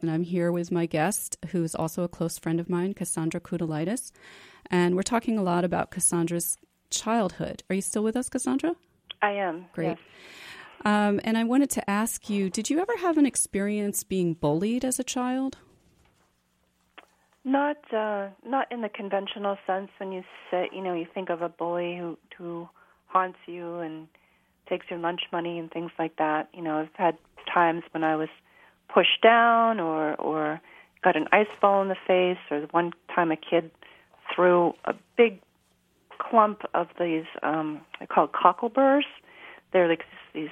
[0.01, 4.11] And I'm here with my guest, who's also a close friend of mine, Cassandra Koutoulides.
[4.69, 6.57] And we're talking a lot about Cassandra's
[6.89, 7.63] childhood.
[7.69, 8.75] Are you still with us, Cassandra?
[9.21, 9.65] I am.
[9.73, 9.87] Great.
[9.87, 9.97] Yes.
[10.83, 14.83] Um, and I wanted to ask you did you ever have an experience being bullied
[14.83, 15.57] as a child?
[17.43, 21.41] Not uh, not in the conventional sense when you say you know you think of
[21.41, 22.69] a bully who who
[23.07, 24.07] haunts you and
[24.69, 26.49] takes your lunch money and things like that.
[26.53, 27.17] You know, I've had
[27.51, 28.29] times when I was
[28.93, 30.61] pushed down or or
[31.03, 33.71] got an ice ball in the face, or one time a kid
[34.33, 35.41] threw a big
[36.19, 39.05] clump of these um, I call it cockleburs.
[39.73, 40.03] They're like
[40.35, 40.49] these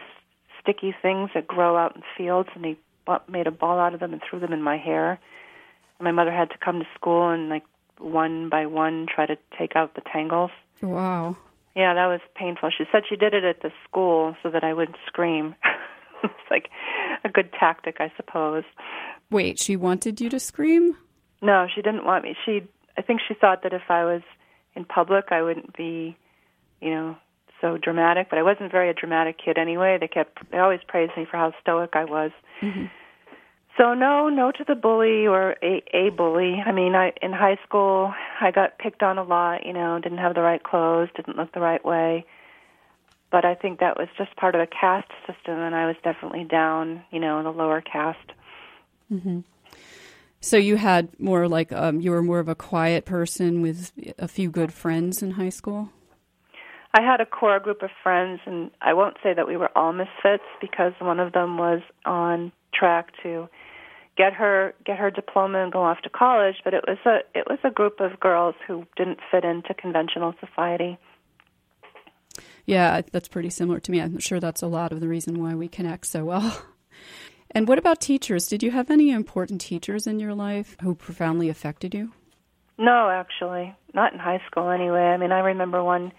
[0.59, 2.77] sticky things that grow out in fields, and he
[3.27, 5.19] made a ball out of them and threw them in my hair
[5.99, 7.63] my mother had to come to school and like
[7.99, 10.51] one by one try to take out the tangles.
[10.81, 11.35] Wow.
[11.75, 12.71] Yeah, that was painful.
[12.75, 15.55] She said she did it at the school so that I wouldn't scream.
[16.23, 16.69] it's like
[17.23, 18.63] a good tactic, I suppose.
[19.29, 20.95] Wait, she wanted you to scream?
[21.41, 22.35] No, she didn't want me.
[22.45, 22.63] She
[22.97, 24.21] I think she thought that if I was
[24.75, 26.17] in public, I wouldn't be,
[26.81, 27.15] you know,
[27.61, 29.97] so dramatic, but I wasn't very a dramatic kid anyway.
[29.99, 32.31] They kept they always praised me for how stoic I was.
[32.61, 32.85] Mm-hmm.
[33.79, 36.61] So no, no to the bully or a, a bully.
[36.65, 39.65] I mean, I in high school I got picked on a lot.
[39.65, 42.25] You know, didn't have the right clothes, didn't look the right way.
[43.31, 46.43] But I think that was just part of the caste system, and I was definitely
[46.43, 47.03] down.
[47.09, 48.31] You know, in the lower caste.
[49.09, 49.39] Mm-hmm.
[50.41, 54.27] So you had more like um, you were more of a quiet person with a
[54.27, 55.89] few good friends in high school.
[56.93, 59.93] I had a core group of friends, and I won't say that we were all
[59.93, 63.47] misfits because one of them was on track to
[64.19, 67.45] get her get her diploma and go off to college, but it was a it
[67.49, 70.97] was a group of girls who didn't fit into conventional society.
[72.65, 74.01] Yeah, that's pretty similar to me.
[74.01, 76.61] I'm sure that's a lot of the reason why we connect so well.
[77.51, 78.45] And what about teachers?
[78.45, 82.11] Did you have any important teachers in your life who profoundly affected you?
[82.77, 85.01] No, actually, not in high school anyway.
[85.01, 86.11] I mean, I remember one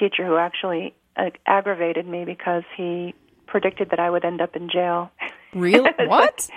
[0.00, 3.14] teacher who actually uh, aggravated me because he
[3.46, 5.10] predicted that I would end up in jail.
[5.52, 5.90] Really?
[6.06, 6.48] What?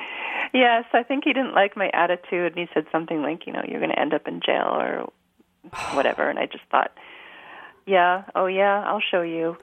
[0.57, 3.61] Yes, I think he didn't like my attitude, and he said something like, you know,
[3.67, 5.07] you're going to end up in jail or
[5.93, 6.27] whatever.
[6.27, 6.91] And I just thought,
[7.85, 9.55] yeah, oh yeah, I'll show you.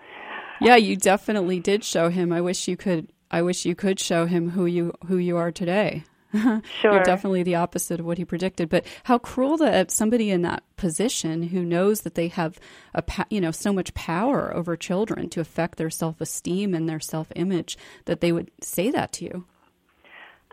[0.61, 2.33] Yeah, you definitely did show him.
[2.33, 3.09] I wish you could.
[3.29, 6.05] I wish you could show him who you who you are today.
[6.81, 6.95] Sure.
[6.95, 8.69] You're definitely the opposite of what he predicted.
[8.69, 12.59] But how cruel that uh, somebody in that position who knows that they have
[12.93, 16.99] a you know so much power over children to affect their self esteem and their
[16.99, 19.45] self image that they would say that to you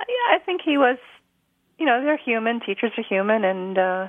[0.08, 0.97] yeah, I think he was.
[1.78, 2.60] You know, they're human.
[2.60, 4.08] Teachers are human, and uh,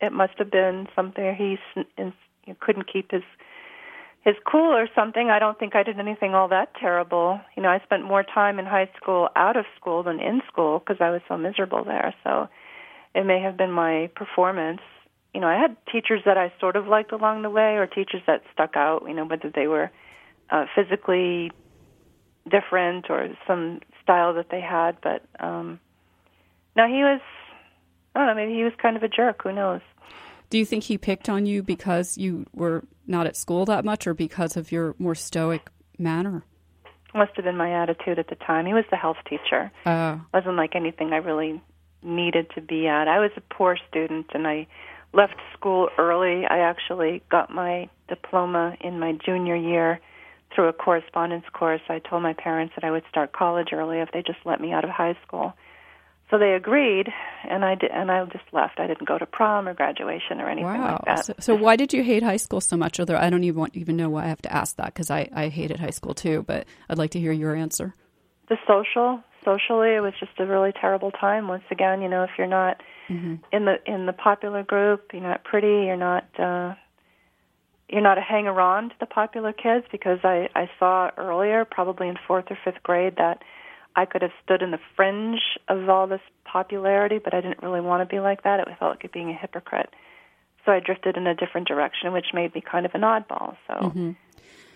[0.00, 1.58] it must have been something he
[1.96, 3.22] he couldn't keep his
[4.24, 5.30] his cool or something.
[5.30, 7.40] I don't think I did anything all that terrible.
[7.56, 10.78] You know, I spent more time in high school out of school than in school
[10.78, 12.14] because I was so miserable there.
[12.22, 12.48] So
[13.14, 14.80] it may have been my performance.
[15.34, 18.22] You know, I had teachers that I sort of liked along the way, or teachers
[18.26, 19.04] that stuck out.
[19.06, 19.90] You know, whether they were
[20.50, 21.50] uh, physically
[22.50, 24.96] different or some style that they had.
[25.02, 25.80] But um,
[26.76, 27.20] no, he was.
[28.14, 28.34] I don't know.
[28.34, 29.42] Maybe he was kind of a jerk.
[29.42, 29.80] Who knows?
[30.50, 34.06] Do you think he picked on you because you were not at school that much,
[34.06, 36.44] or because of your more stoic manner?
[37.14, 38.66] Must have been my attitude at the time.
[38.66, 39.70] He was the health teacher.
[39.84, 41.60] Uh, wasn't like anything I really
[42.02, 43.08] needed to be at.
[43.08, 44.66] I was a poor student, and I
[45.12, 46.46] left school early.
[46.46, 50.00] I actually got my diploma in my junior year
[50.54, 54.10] through a correspondence course, I told my parents that I would start college early if
[54.12, 55.54] they just let me out of high school.
[56.30, 57.08] So they agreed,
[57.46, 58.80] and I did, and I just left.
[58.80, 60.92] I didn't go to prom or graduation or anything wow.
[60.92, 61.26] like that.
[61.26, 62.98] So, so, why did you hate high school so much?
[62.98, 65.28] Although I don't even want, even know why I have to ask that because I
[65.34, 66.42] I hated high school too.
[66.46, 67.94] But I'd like to hear your answer.
[68.48, 72.30] the social socially it was just a really terrible time once again you know if
[72.38, 73.34] you're not mm-hmm.
[73.50, 76.74] in the in the popular group you're not pretty you're not uh
[77.88, 82.08] you're not a hanger on to the popular kids because i i saw earlier probably
[82.08, 83.42] in fourth or fifth grade that
[83.96, 87.80] i could have stood in the fringe of all this popularity but i didn't really
[87.80, 89.90] want to be like that it felt like being a hypocrite
[90.64, 93.74] so i drifted in a different direction which made me kind of an oddball so
[93.74, 94.10] mm-hmm.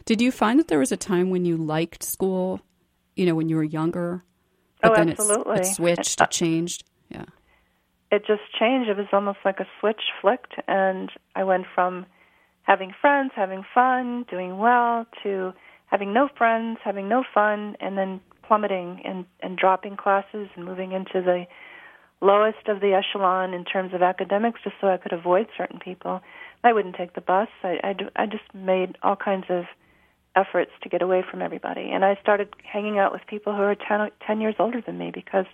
[0.04, 2.60] did you find that there was a time when you liked school
[3.14, 4.22] you know when you were younger
[4.82, 5.56] but oh, then absolutely.
[5.56, 6.84] It, it switched, it changed.
[7.08, 7.24] Yeah.
[8.10, 8.88] It just changed.
[8.88, 12.06] It was almost like a switch flicked, and I went from
[12.66, 15.52] having friends, having fun, doing well, to
[15.86, 20.92] having no friends, having no fun, and then plummeting and, and dropping classes and moving
[20.92, 21.46] into the
[22.20, 26.20] lowest of the echelon in terms of academics just so I could avoid certain people.
[26.64, 27.48] I wouldn't take the bus.
[27.62, 29.64] I, I, I just made all kinds of
[30.34, 31.90] efforts to get away from everybody.
[31.92, 35.10] And I started hanging out with people who were 10, 10 years older than me
[35.14, 35.46] because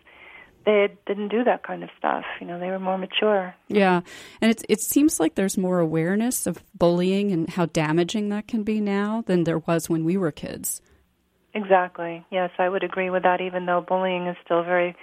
[0.65, 2.25] they didn't do that kind of stuff.
[2.41, 3.55] You know, they were more mature.
[3.69, 4.03] Yeah,
[4.41, 8.63] and it it seems like there's more awareness of bullying and how damaging that can
[8.63, 10.81] be now than there was when we were kids.
[11.55, 12.25] Exactly.
[12.31, 13.41] Yes, I would agree with that.
[13.41, 14.97] Even though bullying is still very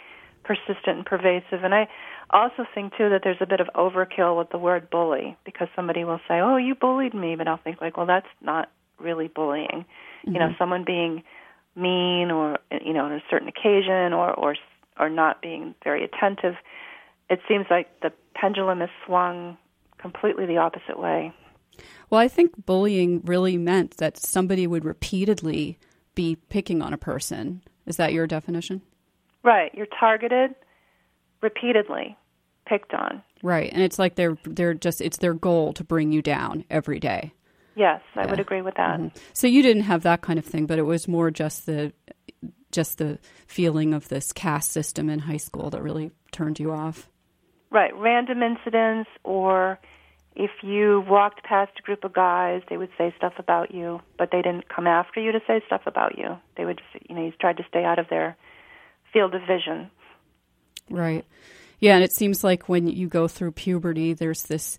[0.44, 1.88] persistent and pervasive, and I
[2.32, 6.04] also think too that there's a bit of overkill with the word bully because somebody
[6.04, 9.86] will say, "Oh, you bullied me," but I'll think like, "Well, that's not really bullying.
[9.86, 10.34] Mm-hmm.
[10.34, 10.58] You know, mm-hmm.
[10.58, 11.24] someone being
[11.76, 14.56] mean or you know on a certain occasion or or
[15.00, 16.56] or not being very attentive.
[17.30, 19.58] It seems like the pendulum has swung
[19.98, 21.34] completely the opposite way.
[22.10, 25.78] Well, I think bullying really meant that somebody would repeatedly
[26.16, 27.62] be picking on a person.
[27.86, 28.82] Is that your definition?
[29.44, 29.74] Right.
[29.74, 30.56] You're targeted
[31.42, 32.18] repeatedly,
[32.66, 33.24] picked on.
[33.42, 33.72] Right.
[33.72, 37.34] And it's like they're they're just it's their goal to bring you down every day.
[37.76, 38.32] Yes, I yeah.
[38.32, 39.00] would agree with that.
[39.00, 39.18] Mm-hmm.
[39.32, 41.94] So you didn't have that kind of thing, but it was more just the
[42.72, 47.10] just the feeling of this caste system in high school that really turned you off.
[47.72, 49.80] Right, random incidents or
[50.36, 54.30] if you walked past a group of guys, they would say stuff about you, but
[54.32, 56.38] they didn't come after you to say stuff about you.
[56.56, 58.38] They would just, you know, you tried to stay out of their
[59.12, 59.92] field of vision.
[60.90, 61.26] Right.
[61.80, 64.78] Yeah, and it seems like when you go through puberty, there's this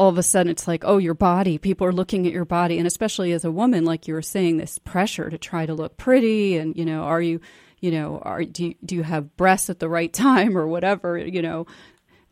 [0.00, 1.58] all of a sudden it's like, oh, your body.
[1.58, 4.56] People are looking at your body, and especially as a woman, like you were saying,
[4.56, 7.38] this pressure to try to look pretty, and you know, are you,
[7.80, 11.18] you know, are do you, do you have breasts at the right time or whatever?
[11.18, 11.66] You know,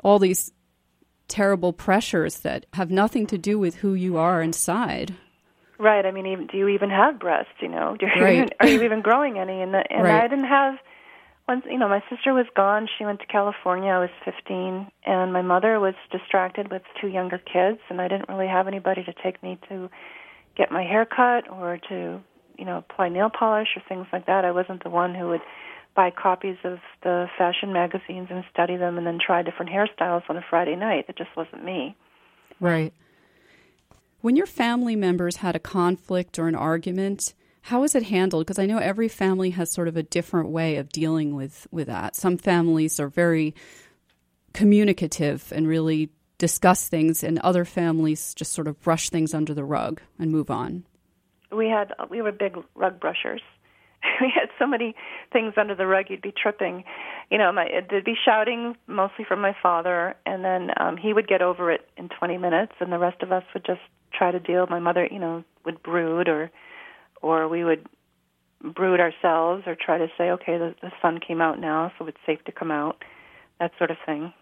[0.03, 0.51] all these
[1.29, 5.15] terrible pressures that have nothing to do with who you are inside.
[5.79, 6.07] Right.
[6.07, 7.53] I mean, even, do you even have breasts?
[7.61, 8.37] You know, do you right.
[8.37, 9.61] even, are you even growing any?
[9.61, 10.25] And, the, and right.
[10.25, 10.77] I didn't have
[11.49, 15.33] once you know my sister was gone she went to california i was fifteen and
[15.33, 19.13] my mother was distracted with two younger kids and i didn't really have anybody to
[19.23, 19.89] take me to
[20.59, 22.21] get my hair cut or to
[22.59, 24.45] you know apply nail polish or things like that.
[24.45, 25.41] I wasn't the one who would
[25.95, 30.37] buy copies of the fashion magazines and study them and then try different hairstyles on
[30.37, 31.07] a friday night.
[31.09, 31.97] It just wasn't me.
[32.61, 32.93] Right.
[34.21, 38.47] When your family members had a conflict or an argument how is it handled?
[38.47, 41.87] Because I know every family has sort of a different way of dealing with, with
[41.89, 42.17] that.
[42.17, 43.55] Some families are very
[44.53, 49.65] communicative and really discuss things, and other families just sort of brush things under the
[49.65, 50.85] rug and move on.
[51.51, 53.43] We had we were big rug brushers.
[54.21, 54.95] we had so many
[55.33, 56.85] things under the rug you'd be tripping.
[57.31, 61.27] You know, my there'd be shouting mostly from my father, and then um, he would
[61.27, 63.81] get over it in 20 minutes, and the rest of us would just
[64.13, 64.67] try to deal.
[64.69, 66.51] My mother, you know, would brood or
[67.23, 67.87] or we would
[68.63, 72.19] brood ourselves or try to say, okay, the, the sun came out now, so it's
[72.27, 73.05] safe to come out,
[73.61, 74.33] that sort of thing.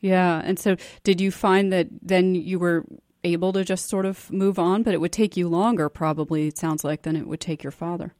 [0.00, 2.84] Yeah, and so did you find that then you were
[3.24, 6.58] able to just sort of move on, but it would take you longer, probably, it
[6.58, 8.14] sounds like, than it would take your father?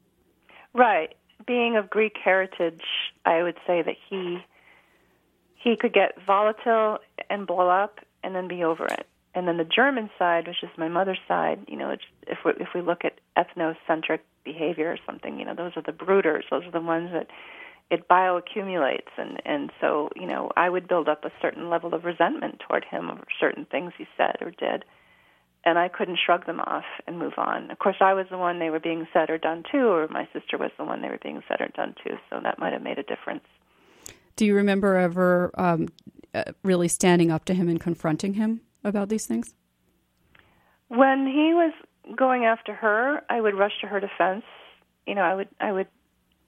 [0.75, 1.15] Right.
[1.47, 2.83] Being of Greek heritage,
[3.25, 4.39] I would say that he
[5.55, 6.99] he could get volatile
[7.29, 9.07] and blow up and then be over it
[9.37, 11.95] and then the German side, which is my mother's side, you know,
[12.27, 15.93] if we if we look at ethnocentric behavior or something, you know, those are the
[15.93, 16.45] brooders.
[16.51, 17.27] Those are the ones that
[17.91, 22.05] it bioaccumulates, and and so you know, I would build up a certain level of
[22.05, 24.87] resentment toward him over certain things he said or did,
[25.67, 27.71] and I couldn't shrug them off and move on.
[27.71, 30.27] Of course, I was the one they were being said or done to, or my
[30.33, 32.83] sister was the one they were being said or done to, so that might have
[32.83, 33.45] made a difference.
[34.37, 35.89] Do you remember ever um,
[36.35, 38.63] uh, really standing up to him and confronting him?
[38.87, 39.55] About these things?
[40.89, 41.73] When he was
[42.17, 44.45] going after her, I would rush to her defense.
[45.07, 45.89] You know, I would I would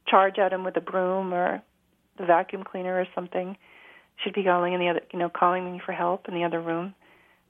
[0.06, 1.62] charge at him with a broom or
[2.16, 3.56] the vacuum cleaner or something.
[4.22, 6.60] She'd be calling in the other, you know, calling me for help in the other
[6.60, 6.94] room,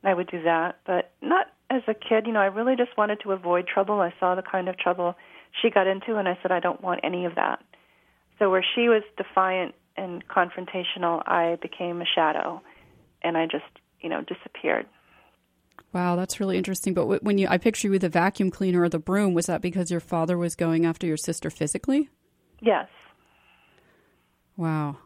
[0.03, 0.81] and I would do that.
[0.87, 4.01] But not as a kid, you know, I really just wanted to avoid trouble.
[4.01, 5.15] I saw the kind of trouble
[5.63, 7.63] she got into, and I said, I don't want any of that.
[8.39, 12.63] So where she was defiant and confrontational, I became a shadow,
[13.23, 13.65] and I just,
[14.01, 14.87] you know, disappeared.
[15.93, 16.93] Wow, that's really interesting.
[16.93, 19.63] But when you, I picture you with a vacuum cleaner or the broom, was that
[19.63, 22.11] because your father was going after your sister physically?
[22.61, 22.89] Yes.
[24.57, 24.97] Wow,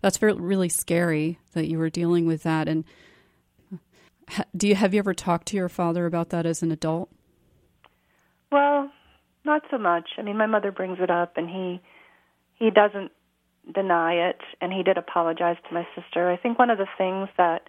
[0.00, 2.66] that's very, really scary that you were dealing with that.
[2.66, 2.84] And
[4.56, 7.10] do you have you ever talked to your father about that as an adult?
[8.50, 8.90] Well,
[9.44, 10.10] not so much.
[10.18, 11.80] I mean, my mother brings it up, and he
[12.54, 13.12] he doesn't
[13.72, 16.30] deny it, and he did apologize to my sister.
[16.30, 17.62] I think one of the things that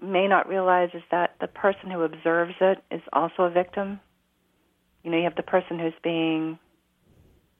[0.00, 4.00] may not realize is that the person who observes it is also a victim.
[5.02, 6.58] You know, you have the person who's being,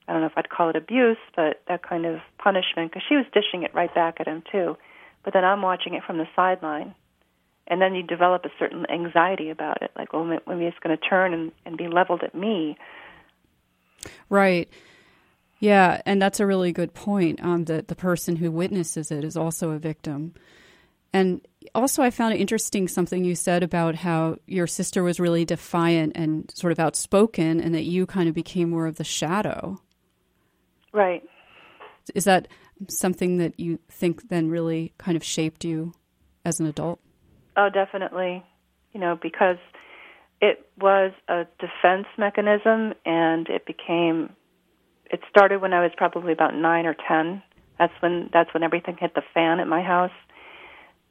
[0.07, 3.15] I don't know if I'd call it abuse, but that kind of punishment, because she
[3.15, 4.77] was dishing it right back at him, too.
[5.23, 6.95] But then I'm watching it from the sideline.
[7.69, 11.09] And then you develop a certain anxiety about it, like, well, maybe it's going to
[11.09, 12.77] turn and, and be leveled at me.
[14.29, 14.69] Right.
[15.59, 17.43] Yeah, and that's a really good point.
[17.43, 20.33] Um, that the person who witnesses it is also a victim.
[21.13, 21.41] And
[21.73, 26.13] also, I found it interesting something you said about how your sister was really defiant
[26.15, 29.81] and sort of outspoken, and that you kind of became more of the shadow.
[30.93, 31.23] Right.
[32.15, 32.47] Is that
[32.87, 35.93] something that you think then really kind of shaped you
[36.45, 36.99] as an adult?
[37.55, 38.43] Oh, definitely.
[38.93, 39.57] You know, because
[40.41, 44.29] it was a defense mechanism, and it became.
[45.09, 47.41] It started when I was probably about nine or ten.
[47.79, 50.11] That's when that's when everything hit the fan at my house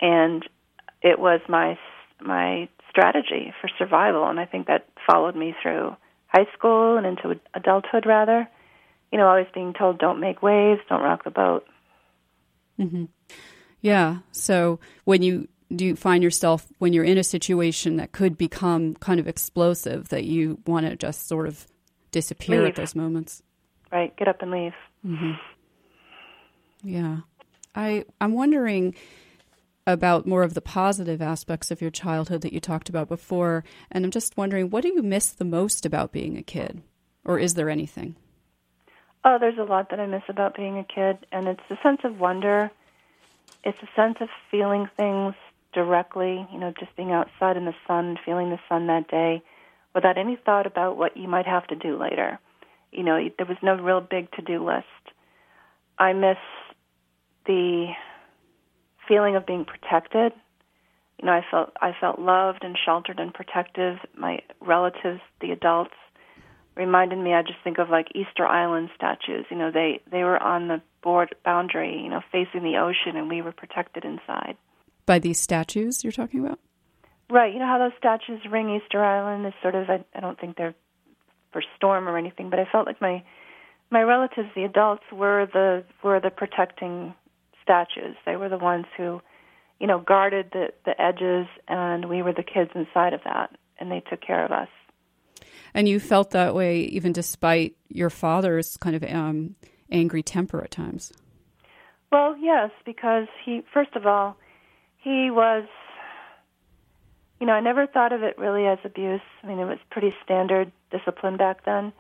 [0.01, 0.45] and
[1.03, 1.79] it was my
[2.21, 4.27] my strategy for survival.
[4.27, 5.97] And i think that followed me through
[6.29, 8.49] high school and into adulthood rather.
[9.13, 11.67] You know always being told don't make waves don't rock the boat.
[12.79, 13.05] Mm-hmm.
[13.81, 14.19] yeah.
[14.33, 18.95] So when you do you find yourself when you're in a situation that could become
[18.97, 21.67] kind of explosive that you want to just sort of
[22.11, 22.71] disappear leave.
[22.71, 23.43] at those moments?
[23.91, 24.15] Right.
[24.17, 24.75] Get up and leave.
[25.05, 25.33] Mm-hmm.
[26.83, 27.19] yeah.
[27.75, 28.95] I i'm wondering
[29.87, 33.65] about more of the positive aspects of your childhood that you talked about before.
[33.91, 36.83] And I'm just wondering, what do you miss the most about being a kid?
[37.25, 38.17] Or is there anything?
[39.25, 41.27] Oh, there's a lot that I miss about being a kid.
[41.31, 42.71] And it's a sense of wonder,
[43.65, 45.35] it's a sense of feeling things
[45.73, 49.43] directly, you know, just being outside in the sun, feeling the sun that day
[49.95, 52.39] without any thought about what you might have to do later.
[52.93, 54.87] You know, there was no real big to do list.
[55.99, 56.39] I miss
[57.47, 57.89] the
[59.09, 60.33] feeling of being protected.
[61.19, 63.99] You know, I felt I felt loved and sheltered and protective.
[64.17, 65.95] My relatives, the adults,
[66.77, 67.33] reminded me.
[67.33, 69.47] I just think of like Easter Island statues.
[69.51, 73.29] You know, they they were on the board boundary, you know, facing the ocean, and
[73.29, 74.57] we were protected inside.
[75.07, 76.59] By these statues you're talking about?
[77.31, 77.53] Right.
[77.53, 79.89] You know how those statues ring Easter Island is sort of.
[79.89, 80.75] I, I don't think they're
[81.53, 83.23] for storm or anything, but I felt like my
[83.91, 87.15] my relatives, the adults, were the were the protecting
[87.67, 88.17] statues.
[88.25, 89.21] They were the ones who,
[89.81, 93.91] you know, guarded the, the edges, and we were the kids inside of that, and
[93.91, 94.69] they took care of us.
[95.75, 99.57] And you felt that way even despite your father's kind of um,
[99.91, 101.13] angry temper at times.
[102.11, 104.37] Well, yes, because he, first of all,
[105.03, 105.65] he was,
[107.41, 109.21] you know, I never thought of it really as abuse.
[109.43, 111.93] I mean, it was pretty standard discipline back then.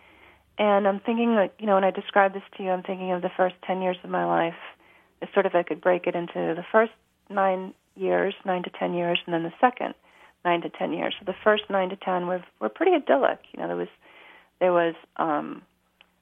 [0.58, 3.20] And I'm thinking, like, you know, when I describe this to you, I'm thinking of
[3.20, 4.54] the first 10 years of my life
[5.32, 6.92] sort of I could break it into the first
[7.30, 9.94] nine years, nine to ten years, and then the second
[10.44, 11.14] nine to ten years.
[11.18, 13.40] So the first nine to ten were were pretty idyllic.
[13.52, 13.88] You know, there was
[14.60, 15.62] there was um,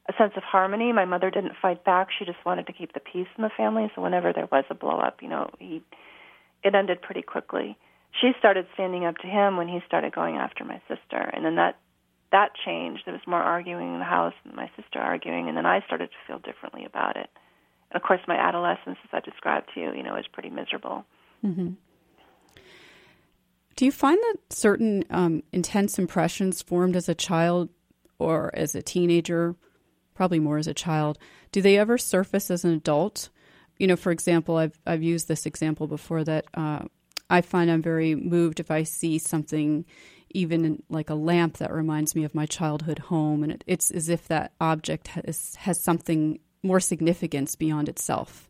[0.09, 0.92] a sense of harmony.
[0.92, 3.90] My mother didn't fight back; she just wanted to keep the peace in the family.
[3.95, 5.82] So whenever there was a blow up, you know, he
[6.62, 7.76] it ended pretty quickly.
[8.20, 11.57] She started standing up to him when he started going after my sister, and then
[11.57, 11.76] that
[12.32, 13.03] that changed.
[13.05, 16.11] There was more arguing in the house, and my sister arguing, and then I started
[16.11, 17.28] to feel differently about it
[17.95, 21.05] of course, my adolescence, as I described to you, you know, is pretty miserable.
[21.45, 21.70] Mm-hmm.
[23.76, 27.70] Do you find that certain um, intense impressions formed as a child
[28.18, 29.57] or as a teenager,
[30.14, 31.18] probably more as a child,
[31.53, 33.30] do they ever surface as an adult?
[33.78, 36.84] You know, for example, I've I've used this example before that uh,
[37.28, 39.84] I find I'm very moved if I see something,
[40.30, 44.09] even like a lamp that reminds me of my childhood home, and it, it's as
[44.09, 48.49] if that object has has something more significance beyond itself?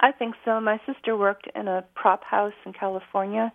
[0.00, 0.60] I think so.
[0.60, 3.52] My sister worked in a prop house in California,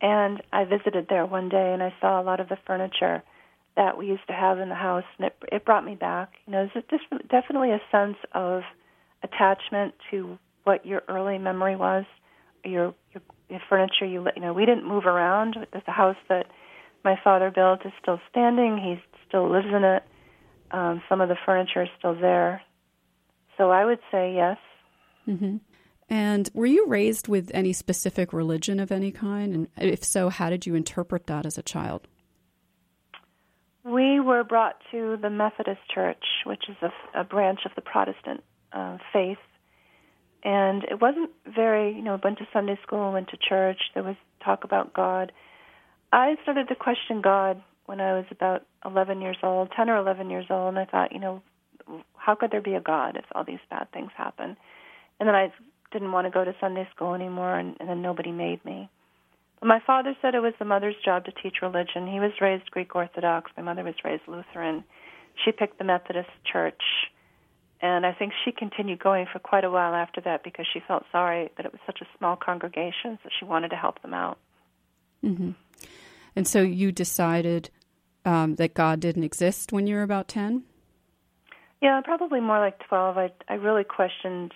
[0.00, 3.22] and I visited there one day, and I saw a lot of the furniture
[3.76, 6.34] that we used to have in the house, and it, it brought me back.
[6.46, 8.62] You know, it's just definitely a sense of
[9.22, 12.04] attachment to what your early memory was,
[12.64, 15.56] your your the furniture you you know we didn't move around.
[15.72, 16.46] The house that
[17.04, 18.78] my father built is still standing.
[18.78, 20.02] He still lives in it.
[20.70, 22.62] Um, some of the furniture is still there.
[23.62, 24.58] So I would say yes.
[25.28, 25.58] Mm-hmm.
[26.08, 29.54] And were you raised with any specific religion of any kind?
[29.54, 32.08] And if so, how did you interpret that as a child?
[33.84, 38.42] We were brought to the Methodist Church, which is a, a branch of the Protestant
[38.72, 39.38] uh, faith.
[40.42, 44.02] And it wasn't very, you know, we went to Sunday school, went to church, there
[44.02, 45.30] was talk about God.
[46.12, 50.30] I started to question God when I was about 11 years old, 10 or 11
[50.30, 51.42] years old, and I thought, you know,
[52.16, 54.56] how could there be a God if all these bad things happen?
[55.20, 55.52] And then I
[55.92, 58.88] didn't want to go to Sunday school anymore, and, and then nobody made me.
[59.60, 62.06] But my father said it was the mother's job to teach religion.
[62.06, 63.50] He was raised Greek Orthodox.
[63.56, 64.84] My mother was raised Lutheran.
[65.44, 66.82] She picked the Methodist Church,
[67.80, 71.04] and I think she continued going for quite a while after that because she felt
[71.10, 74.38] sorry that it was such a small congregation, so she wanted to help them out.
[75.24, 75.50] Mm-hmm.
[76.34, 77.70] And so you decided
[78.24, 80.64] um, that God didn't exist when you were about 10?
[81.82, 83.18] Yeah, probably more like 12.
[83.18, 84.54] I, I really questioned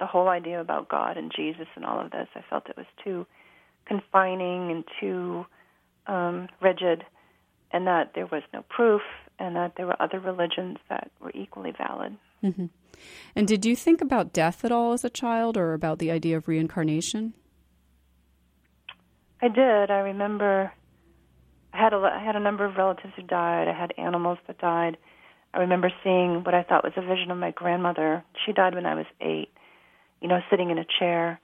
[0.00, 2.26] the whole idea about God and Jesus and all of this.
[2.34, 3.26] I felt it was too
[3.86, 5.46] confining and too
[6.08, 7.04] um, rigid,
[7.70, 9.02] and that there was no proof,
[9.38, 12.16] and that there were other religions that were equally valid.
[12.42, 12.66] Mm-hmm.
[13.36, 16.36] And did you think about death at all as a child, or about the idea
[16.36, 17.34] of reincarnation?
[19.40, 19.90] I did.
[19.92, 20.72] I remember
[21.72, 23.68] I had a I had a number of relatives who died.
[23.68, 24.96] I had animals that died.
[25.54, 28.24] I remember seeing what I thought was a vision of my grandmother.
[28.44, 29.50] She died when I was eight.
[30.20, 31.40] You know, sitting in a chair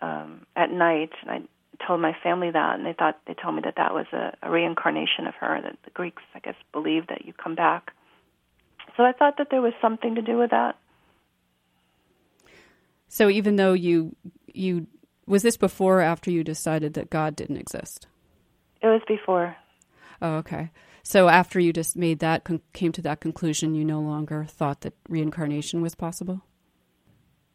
[0.00, 3.62] um, at night, and I told my family that, and they thought they told me
[3.64, 5.60] that that was a, a reincarnation of her.
[5.60, 7.92] That the Greeks, I guess, believed that you come back.
[8.96, 10.76] So I thought that there was something to do with that.
[13.08, 14.14] So even though you
[14.52, 14.86] you
[15.26, 18.06] was this before or after you decided that God didn't exist?
[18.80, 19.56] It was before.
[20.20, 20.70] Oh, okay.
[21.02, 24.80] So after you just made that con- came to that conclusion, you no longer thought
[24.80, 26.42] that reincarnation was possible.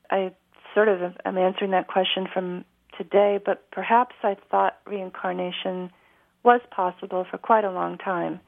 [0.10, 0.32] I
[0.74, 2.66] sort of am answering that question from
[2.98, 5.92] today, but perhaps I thought reincarnation
[6.44, 8.40] was possible for quite a long time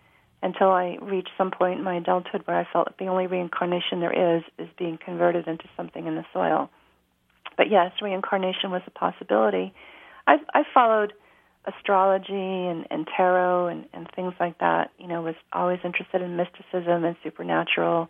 [0.41, 4.01] until I reached some point in my adulthood where I felt that the only reincarnation
[4.01, 6.69] there is is being converted into something in the soil.
[7.55, 9.73] But yes, reincarnation was a possibility.
[10.27, 11.13] I I followed
[11.65, 14.91] astrology and, and tarot and, and things like that.
[14.97, 18.09] You know, was always interested in mysticism and supernatural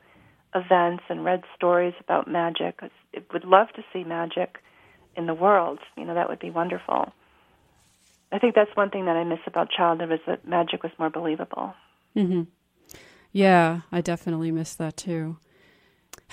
[0.56, 2.80] events and read stories about magic.
[2.82, 2.90] I
[3.32, 4.58] would love to see magic
[5.16, 5.80] in the world.
[5.98, 7.12] You know, that would be wonderful.
[8.32, 11.10] I think that's one thing that I miss about childhood was that magic was more
[11.10, 11.74] believable.
[12.16, 12.44] Mm-hmm.
[13.32, 15.38] Yeah, I definitely miss that too.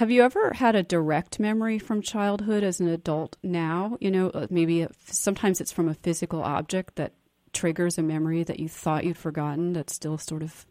[0.01, 3.99] Have you ever had a direct memory from childhood as an adult now?
[4.01, 7.13] You know, uh, maybe sometimes it's from a physical object that
[7.53, 10.65] triggers a memory that you thought you'd forgotten that's still sort of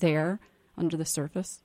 [0.00, 0.40] there
[0.78, 1.62] under the surface.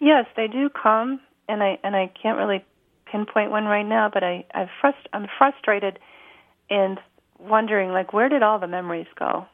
[0.00, 2.64] Yes, they do come, and I and I can't really
[3.04, 6.00] pinpoint one right now, but I I've frust- I'm frustrated
[6.68, 6.98] and
[7.38, 9.46] wondering like where did all the memories go?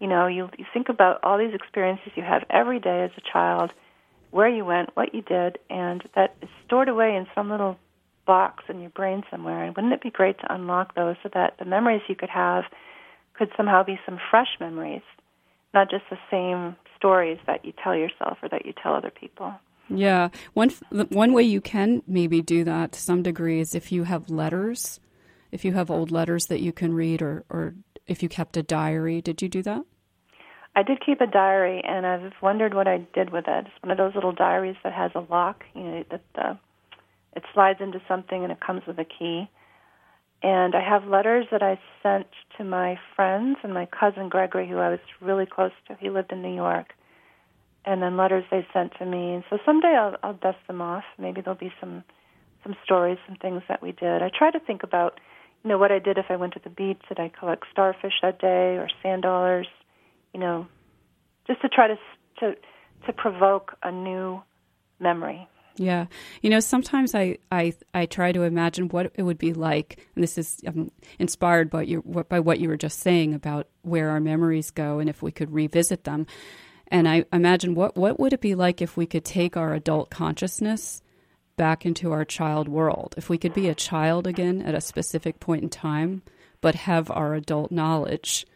[0.00, 3.32] You know, you you think about all these experiences you have every day as a
[3.32, 3.72] child
[4.32, 7.78] where you went, what you did, and that is stored away in some little
[8.26, 9.62] box in your brain somewhere.
[9.62, 12.64] And wouldn't it be great to unlock those so that the memories you could have
[13.34, 15.02] could somehow be some fresh memories,
[15.72, 19.52] not just the same stories that you tell yourself or that you tell other people?
[19.88, 20.70] Yeah, one
[21.10, 25.00] one way you can maybe do that to some degree is if you have letters,
[25.50, 27.74] if you have old letters that you can read, or or
[28.06, 29.20] if you kept a diary.
[29.20, 29.84] Did you do that?
[30.74, 33.66] I did keep a diary, and I've wondered what I did with it.
[33.66, 35.64] It's one of those little diaries that has a lock.
[35.74, 36.54] You know, that uh,
[37.34, 39.48] it slides into something and it comes with a key.
[40.42, 42.26] And I have letters that I sent
[42.58, 45.96] to my friends and my cousin Gregory, who I was really close to.
[46.00, 46.94] He lived in New York.
[47.84, 49.34] And then letters they sent to me.
[49.34, 51.04] And so someday I'll, I'll dust them off.
[51.18, 52.04] Maybe there'll be some
[52.62, 54.22] some stories, some things that we did.
[54.22, 55.18] I try to think about,
[55.64, 57.00] you know, what I did if I went to the beach.
[57.08, 59.66] Did I collect starfish that day or sand dollars?
[60.32, 60.66] You know,
[61.46, 61.96] just to try to
[62.40, 62.54] to
[63.06, 64.42] to provoke a new
[65.00, 65.48] memory.
[65.76, 66.06] Yeah,
[66.42, 70.22] you know, sometimes I, I I try to imagine what it would be like, and
[70.22, 74.20] this is um, inspired by you by what you were just saying about where our
[74.20, 76.26] memories go, and if we could revisit them.
[76.88, 80.10] And I imagine what what would it be like if we could take our adult
[80.10, 81.02] consciousness
[81.56, 85.40] back into our child world, if we could be a child again at a specific
[85.40, 86.22] point in time,
[86.60, 88.46] but have our adult knowledge.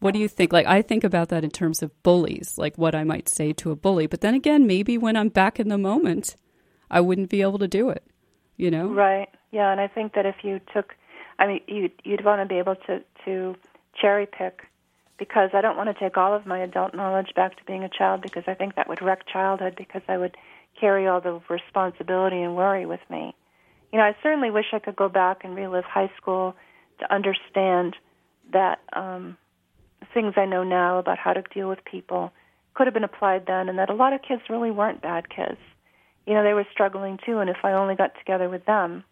[0.00, 0.52] What do you think?
[0.52, 3.70] Like, I think about that in terms of bullies, like what I might say to
[3.70, 4.06] a bully.
[4.06, 6.36] But then again, maybe when I'm back in the moment,
[6.90, 8.04] I wouldn't be able to do it,
[8.56, 8.86] you know?
[8.88, 9.28] Right.
[9.52, 9.70] Yeah.
[9.70, 10.94] And I think that if you took,
[11.38, 13.54] I mean, you'd you'd want to be able to to
[14.00, 14.62] cherry pick
[15.18, 17.90] because I don't want to take all of my adult knowledge back to being a
[17.90, 20.36] child because I think that would wreck childhood because I would
[20.80, 23.34] carry all the responsibility and worry with me.
[23.92, 26.54] You know, I certainly wish I could go back and relive high school
[27.00, 27.96] to understand
[28.52, 29.36] that um,
[30.12, 32.32] things I know now about how to deal with people
[32.74, 35.58] could have been applied then, and that a lot of kids really weren't bad kids.
[36.26, 39.04] You know, they were struggling too, and if I only got together with them,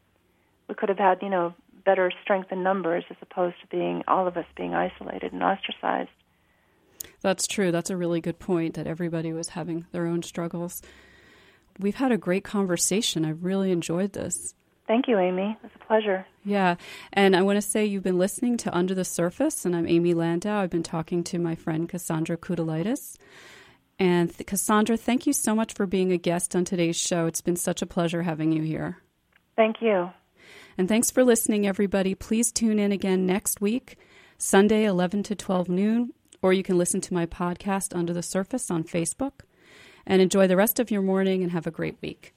[0.68, 4.26] we could have had, you know, better strength in numbers as opposed to being all
[4.26, 6.11] of us being isolated and ostracized.
[7.20, 7.72] That's true.
[7.72, 10.82] That's a really good point that everybody was having their own struggles.
[11.78, 13.24] We've had a great conversation.
[13.24, 14.55] I really enjoyed this.
[14.89, 15.57] Thank you, Amy.
[15.62, 16.26] It's a pleasure.
[16.45, 16.76] Yeah.
[17.12, 20.14] And I want to say you've been listening to Under the Surface, and I'm Amy
[20.14, 20.62] Landau.
[20.62, 23.18] I've been talking to my friend Cassandra Koutoulides.
[23.99, 27.26] And th- Cassandra, thank you so much for being a guest on today's show.
[27.26, 28.97] It's been such a pleasure having you here.
[29.57, 30.09] Thank you.
[30.78, 32.14] And thanks for listening, everybody.
[32.14, 33.99] Please tune in again next week,
[34.39, 38.70] Sunday, 11 to 12 noon, or you can listen to my podcast, Under the Surface,
[38.70, 39.41] on Facebook.
[40.07, 42.32] And enjoy the rest of your morning and have a great week.